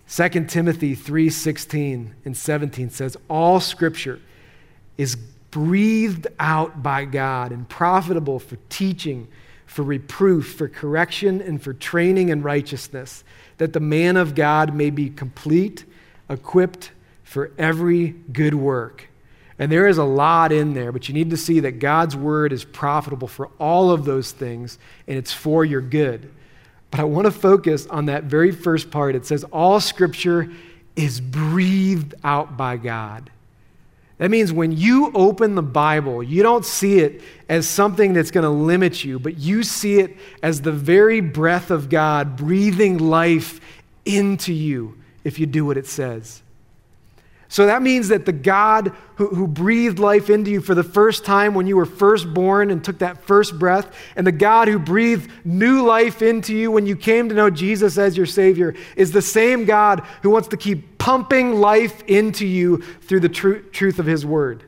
2 0.09 0.44
Timothy 0.44 0.94
3 0.94 1.28
16 1.28 2.14
and 2.24 2.37
17 2.37 2.90
says, 2.90 3.16
All 3.28 3.59
scripture 3.59 4.20
is 4.96 5.16
breathed 5.50 6.28
out 6.38 6.81
by 6.81 7.05
God 7.05 7.50
and 7.50 7.68
profitable 7.68 8.38
for 8.38 8.57
teaching, 8.68 9.26
for 9.66 9.83
reproof, 9.83 10.55
for 10.55 10.68
correction, 10.68 11.42
and 11.42 11.61
for 11.61 11.72
training 11.72 12.28
in 12.28 12.44
righteousness, 12.44 13.24
that 13.59 13.72
the 13.72 13.81
man 13.81 14.16
of 14.16 14.37
God 14.37 14.72
may 14.72 14.90
be 14.90 15.11
complete, 15.11 15.85
equipped 16.31 16.92
for 17.24 17.50
every 17.59 18.11
good 18.11 18.55
work. 18.55 19.09
And 19.59 19.71
there 19.71 19.87
is 19.87 19.99
a 19.99 20.05
lot 20.05 20.51
in 20.53 20.75
there, 20.75 20.93
but 20.93 21.09
you 21.09 21.15
need 21.15 21.31
to 21.31 21.37
see 21.37 21.61
that 21.61 21.79
God's 21.79 22.17
word 22.17 22.53
is 22.53 22.65
profitable 22.65 23.29
for 23.29 23.51
all 23.59 23.91
of 23.91 24.05
those 24.05 24.33
things, 24.33 24.79
and 25.07 25.19
it's 25.19 25.33
for 25.33 25.65
your 25.65 25.81
good. 25.81 26.31
But 26.91 27.01
I 27.01 27.05
want 27.05 27.27
to 27.27 27.31
focus 27.31 27.87
on 27.87 28.07
that 28.07 28.25
very 28.25 28.51
first 28.51 28.91
part. 28.91 29.15
It 29.15 29.27
says, 29.27 29.45
All 29.45 29.81
scripture 29.81 30.51
is 30.97 31.21
breathed 31.21 32.15
out 32.25 32.57
by 32.57 32.77
God. 32.77 33.31
That 34.19 34.31
means 34.31 34.53
when 34.53 34.73
you 34.73 35.11
open 35.15 35.57
the 35.57 35.62
Bible, 35.62 36.23
you 36.23 36.43
don't 36.43 36.65
see 36.65 37.01
it 37.01 37.23
as 37.49 37.67
something 37.67 38.12
that's 38.12 38.31
going 38.31 38.45
to 38.45 38.51
limit 38.51 39.03
you, 39.03 39.19
but 39.19 39.38
you 39.38 39.65
see 39.65 39.99
it 39.99 40.17
as 40.43 40.61
the 40.61 40.71
very 40.71 41.21
breath 41.21 41.71
of 41.71 41.88
God 41.88 42.37
breathing 42.37 42.99
life 42.99 43.61
into 44.05 44.53
you 44.53 44.97
if 45.25 45.38
you 45.38 45.47
do 45.47 45.65
what 45.65 45.77
it 45.77 45.87
says. 45.87 46.43
So 47.53 47.67
that 47.67 47.83
means 47.83 48.09
that 48.09 48.25
the 48.25 48.33
God 48.33 48.95
who, 49.17 49.29
who, 49.29 49.47
breathed 49.47 49.99
life 49.99 50.31
into 50.31 50.51
you 50.51 50.62
for 50.62 50.75
the 50.75 50.83
first 50.83 51.23
time 51.23 51.53
when 51.53 51.67
you 51.67 51.77
were 51.77 51.85
first 51.85 52.33
born 52.33 52.71
and 52.71 52.83
took 52.83 53.01
that 53.01 53.25
first 53.25 53.59
breath, 53.59 53.95
and 54.17 54.27
the 54.27 54.33
God 54.33 54.69
who 54.69 54.79
breathed 54.79 55.31
new 55.45 55.85
life 55.85 56.23
into 56.23 56.57
you 56.57 56.71
when 56.71 56.87
you 56.87 56.97
came 56.97 57.29
to 57.29 57.35
know 57.35 57.51
Jesus 57.51 57.99
as 57.99 58.17
your 58.17 58.25
Savior, 58.25 58.75
is 58.97 59.12
the 59.12 59.21
same 59.21 59.67
God 59.67 60.01
who 60.23 60.31
wants 60.31 60.49
to 60.49 60.57
keep 60.57 60.97
pumping 60.97 61.57
life 61.57 62.03
into 62.07 62.47
you 62.47 62.79
through 63.03 63.21
the 63.21 63.29
tr- 63.29 63.59
truth 63.71 63.99
of 63.99 64.07
His 64.07 64.25
Word. 64.25 64.65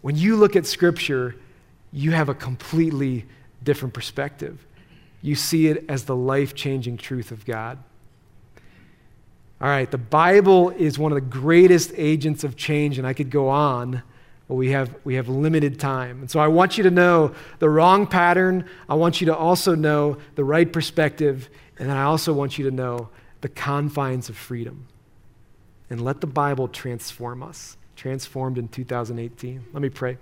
When 0.00 0.16
you 0.16 0.34
look 0.34 0.56
at 0.56 0.66
Scripture, 0.66 1.36
you 1.92 2.10
have 2.10 2.28
a 2.28 2.34
completely 2.34 3.24
different 3.62 3.94
perspective. 3.94 4.66
You 5.22 5.36
see 5.36 5.68
it 5.68 5.84
as 5.88 6.06
the 6.06 6.16
life 6.16 6.56
changing 6.56 6.96
truth 6.96 7.30
of 7.30 7.46
God. 7.46 7.78
All 9.60 9.68
right, 9.68 9.90
the 9.90 9.98
Bible 9.98 10.70
is 10.70 11.00
one 11.00 11.10
of 11.10 11.16
the 11.16 11.20
greatest 11.20 11.92
agents 11.96 12.44
of 12.44 12.56
change, 12.56 12.96
and 12.96 13.06
I 13.06 13.12
could 13.12 13.28
go 13.28 13.48
on, 13.48 14.02
but 14.46 14.54
we 14.54 14.70
have, 14.70 14.94
we 15.02 15.14
have 15.14 15.28
limited 15.28 15.80
time. 15.80 16.20
And 16.20 16.30
so 16.30 16.38
I 16.38 16.46
want 16.46 16.78
you 16.78 16.84
to 16.84 16.92
know 16.92 17.34
the 17.58 17.68
wrong 17.68 18.06
pattern. 18.06 18.66
I 18.88 18.94
want 18.94 19.20
you 19.20 19.26
to 19.26 19.36
also 19.36 19.74
know 19.74 20.18
the 20.36 20.44
right 20.44 20.72
perspective, 20.72 21.48
and 21.76 21.90
I 21.90 22.04
also 22.04 22.32
want 22.32 22.56
you 22.56 22.70
to 22.70 22.70
know 22.70 23.08
the 23.40 23.48
confines 23.48 24.28
of 24.28 24.36
freedom. 24.36 24.86
And 25.90 26.02
let 26.02 26.20
the 26.20 26.26
Bible 26.28 26.68
transform 26.68 27.42
us, 27.42 27.76
transformed 27.96 28.58
in 28.58 28.68
2018. 28.68 29.64
Let 29.72 29.82
me 29.82 29.88
pray. 29.88 30.18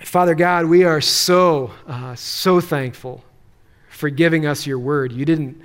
Father 0.00 0.34
God, 0.34 0.66
we 0.66 0.82
are 0.82 1.00
so, 1.00 1.70
uh, 1.86 2.16
so 2.16 2.60
thankful 2.60 3.22
for 3.88 4.10
giving 4.10 4.46
us 4.46 4.66
your 4.66 4.78
word. 4.80 5.12
You 5.12 5.24
didn't 5.24 5.60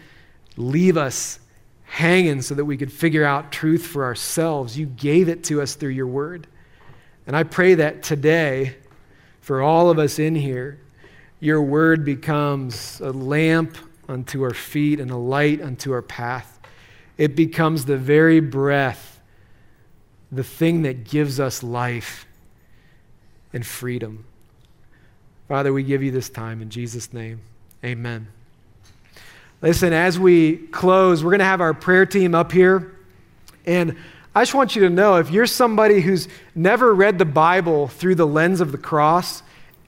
leave 0.58 0.98
us 0.98 1.40
hanging 1.84 2.42
so 2.42 2.56
that 2.56 2.66
we 2.66 2.78
could 2.78 2.92
figure 2.92 3.24
out 3.24 3.52
truth 3.52 3.86
for 3.86 4.04
ourselves. 4.04 4.78
You 4.78 4.86
gave 4.86 5.30
it 5.30 5.44
to 5.46 5.62
us 5.62 5.76
through 5.76 5.90
your 5.90 6.08
word. 6.08 6.48
And 7.28 7.36
I 7.36 7.44
pray 7.44 7.76
that 7.76 8.04
today, 8.04 8.76
for 9.42 9.62
all 9.62 9.90
of 9.90 10.00
us 10.00 10.20
in 10.20 10.36
here, 10.36 10.80
your 11.40 11.62
word 11.62 12.04
becomes 12.06 13.00
a 13.02 13.12
lamp 13.12 13.78
unto 14.08 14.44
our 14.44 14.54
feet 14.54 15.00
and 15.00 15.12
a 15.12 15.18
light 15.18 15.62
unto 15.62 15.92
our 15.92 16.02
path. 16.02 16.60
It 17.18 17.36
becomes 17.36 17.86
the 17.86 17.98
very 17.98 18.40
breath, 18.40 19.20
the 20.32 20.44
thing 20.44 20.82
that 20.84 21.04
gives 21.04 21.40
us 21.40 21.62
life 21.62 22.26
and 23.52 23.66
freedom. 23.66 24.26
Father, 25.48 25.72
we 25.72 25.84
give 25.84 26.02
you 26.02 26.12
this 26.12 26.30
time 26.30 26.62
in 26.62 26.70
Jesus' 26.70 27.14
name. 27.14 27.42
Amen. 27.84 28.28
Listen, 29.64 29.94
as 29.94 30.20
we 30.20 30.58
close, 30.58 31.24
we're 31.24 31.32
going 31.32 31.40
to 31.40 31.46
have 31.46 31.62
our 31.62 31.74
prayer 31.74 32.06
team 32.06 32.36
up 32.36 32.52
here. 32.52 32.98
And 33.66 33.96
I 34.36 34.42
just 34.42 34.54
want 34.54 34.76
you 34.76 34.82
to 34.82 34.90
know 34.90 35.16
if 35.16 35.32
you're 35.32 35.46
somebody 35.46 36.02
who's 36.02 36.28
never 36.54 36.94
read 36.94 37.18
the 37.18 37.24
Bible 37.24 37.88
through 37.88 38.16
the 38.16 38.28
lens 38.28 38.60
of 38.60 38.74
the 38.74 38.78
cross, 38.78 39.42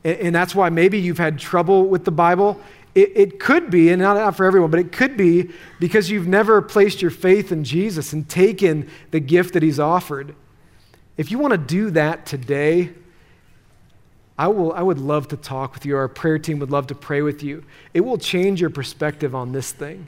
and 0.05 0.33
that's 0.33 0.55
why 0.55 0.69
maybe 0.69 0.97
you've 0.97 1.17
had 1.17 1.37
trouble 1.37 1.87
with 1.87 2.05
the 2.05 2.11
Bible, 2.11 2.57
it, 2.93 3.11
it 3.15 3.39
could 3.41 3.69
be, 3.69 3.89
and 3.89 4.01
not, 4.01 4.15
not 4.15 4.37
for 4.37 4.45
everyone, 4.45 4.71
but 4.71 4.79
it 4.79 4.93
could 4.93 5.17
be 5.17 5.49
because 5.81 6.09
you've 6.09 6.27
never 6.27 6.61
placed 6.61 7.01
your 7.01 7.11
faith 7.11 7.51
in 7.51 7.65
Jesus 7.65 8.13
and 8.13 8.29
taken 8.29 8.89
the 9.11 9.19
gift 9.19 9.53
that 9.55 9.61
He's 9.61 9.79
offered. 9.79 10.35
If 11.17 11.31
you 11.31 11.37
want 11.37 11.51
to 11.51 11.57
do 11.57 11.89
that 11.91 12.25
today, 12.25 12.91
I, 14.37 14.47
will, 14.47 14.73
I 14.73 14.81
would 14.81 14.99
love 14.99 15.29
to 15.29 15.37
talk 15.37 15.73
with 15.73 15.85
you. 15.85 15.95
Our 15.95 16.07
prayer 16.07 16.37
team 16.37 16.59
would 16.59 16.71
love 16.71 16.87
to 16.87 16.95
pray 16.95 17.21
with 17.21 17.41
you. 17.41 17.63
It 17.93 18.01
will 18.01 18.17
change 18.17 18.59
your 18.59 18.69
perspective 18.69 19.33
on 19.33 19.51
this 19.51 19.71
thing. 19.71 20.07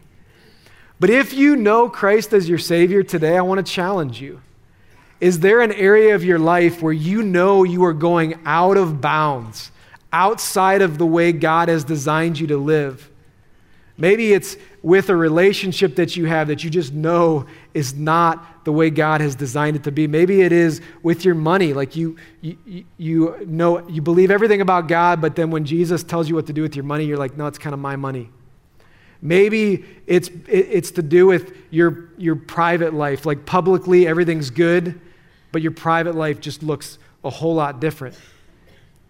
But 1.00 1.10
if 1.10 1.34
you 1.34 1.56
know 1.56 1.90
Christ 1.90 2.34
as 2.34 2.50
your 2.50 2.58
Savior 2.58 3.04
today, 3.04 3.38
I 3.38 3.42
want 3.42 3.66
to 3.66 3.72
challenge 3.72 4.20
you. 4.20 4.42
Is 5.20 5.40
there 5.40 5.62
an 5.62 5.72
area 5.72 6.14
of 6.14 6.24
your 6.24 6.40
life 6.40 6.82
where 6.82 6.94
you 6.94 7.24
know 7.24 7.64
you 7.64 7.84
are 7.86 7.94
going 7.94 8.40
out 8.46 8.78
of 8.78 9.02
bounds, 9.02 9.72
outside 10.12 10.82
of 10.82 10.98
the 10.98 11.06
way 11.06 11.32
God 11.32 11.70
has 11.70 11.84
designed 11.84 12.40
you 12.40 12.48
to 12.48 12.58
live? 12.58 13.10
Maybe 13.98 14.34
it's 14.34 14.58
with 14.84 15.10
a 15.10 15.16
relationship 15.16 15.96
that 15.96 16.16
you 16.16 16.26
have 16.26 16.50
that 16.50 16.64
you 16.64 16.70
just 16.70 16.94
know 16.94 17.48
is 17.74 17.96
not 17.96 18.46
the 18.68 18.74
way 18.74 18.90
God 18.90 19.22
has 19.22 19.34
designed 19.34 19.78
it 19.78 19.86
to 19.86 19.94
be. 19.94 20.08
Maybe 20.08 20.42
it 20.42 20.52
is 20.52 20.82
with 21.02 21.24
your 21.24 21.36
money. 21.36 21.72
Like 21.72 21.96
you, 21.96 22.18
you, 22.42 22.84
you 22.98 23.46
know, 23.48 23.88
you 23.88 24.02
believe 24.02 24.30
everything 24.30 24.60
about 24.60 24.90
God, 24.90 25.22
but 25.22 25.38
then 25.38 25.52
when 25.52 25.64
Jesus 25.64 26.04
tells 26.04 26.28
you 26.28 26.36
what 26.36 26.48
to 26.48 26.54
do 26.54 26.64
with 26.64 26.76
your 26.76 26.84
money, 26.84 27.06
you're 27.06 27.18
like, 27.18 27.38
no, 27.38 27.48
it's 27.48 27.58
kind 27.58 27.74
of 27.74 27.80
my 27.80 27.96
money. 27.96 28.30
Maybe 29.22 29.86
it's, 30.06 30.30
it's 30.50 30.92
to 30.92 31.02
do 31.02 31.26
with 31.28 31.56
your, 31.70 32.10
your 32.18 32.36
private 32.36 32.94
life. 32.94 33.26
Like 33.26 33.46
publicly, 33.46 34.06
everything's 34.06 34.50
good, 34.50 35.00
but 35.54 35.62
your 35.62 35.72
private 35.72 36.16
life 36.16 36.42
just 36.42 36.62
looks 36.62 37.00
a 37.24 37.30
whole 37.30 37.56
lot 37.56 37.80
different. 37.80 38.18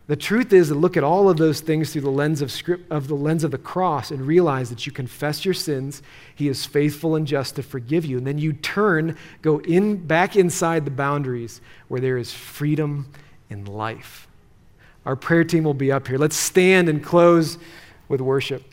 The 0.07 0.15
truth 0.15 0.53
is 0.53 0.69
to 0.69 0.75
look 0.75 0.95
at 0.95 1.03
all 1.03 1.29
of 1.29 1.35
those 1.35 1.59
things 1.59 1.91
through 1.91 2.03
the 2.03 2.09
lens 2.09 2.41
of, 2.41 2.49
script, 2.49 2.89
of 2.89 3.09
the 3.09 3.15
lens 3.15 3.43
of 3.43 3.51
the 3.51 3.57
cross 3.57 4.09
and 4.09 4.25
realize 4.25 4.69
that 4.69 4.85
you 4.85 4.91
confess 4.93 5.43
your 5.43 5.53
sins. 5.53 6.01
He 6.33 6.47
is 6.47 6.65
faithful 6.65 7.15
and 7.15 7.27
just 7.27 7.57
to 7.57 7.63
forgive 7.63 8.05
you. 8.05 8.17
And 8.17 8.25
then 8.25 8.37
you 8.37 8.53
turn, 8.53 9.17
go 9.41 9.59
in, 9.59 9.97
back 9.97 10.37
inside 10.37 10.85
the 10.85 10.91
boundaries 10.91 11.59
where 11.89 11.99
there 11.99 12.17
is 12.17 12.31
freedom 12.31 13.11
in 13.49 13.65
life. 13.65 14.29
Our 15.05 15.17
prayer 15.17 15.43
team 15.43 15.65
will 15.65 15.73
be 15.73 15.91
up 15.91 16.07
here. 16.07 16.17
Let's 16.17 16.37
stand 16.37 16.87
and 16.87 17.03
close 17.03 17.57
with 18.07 18.21
worship. 18.21 18.66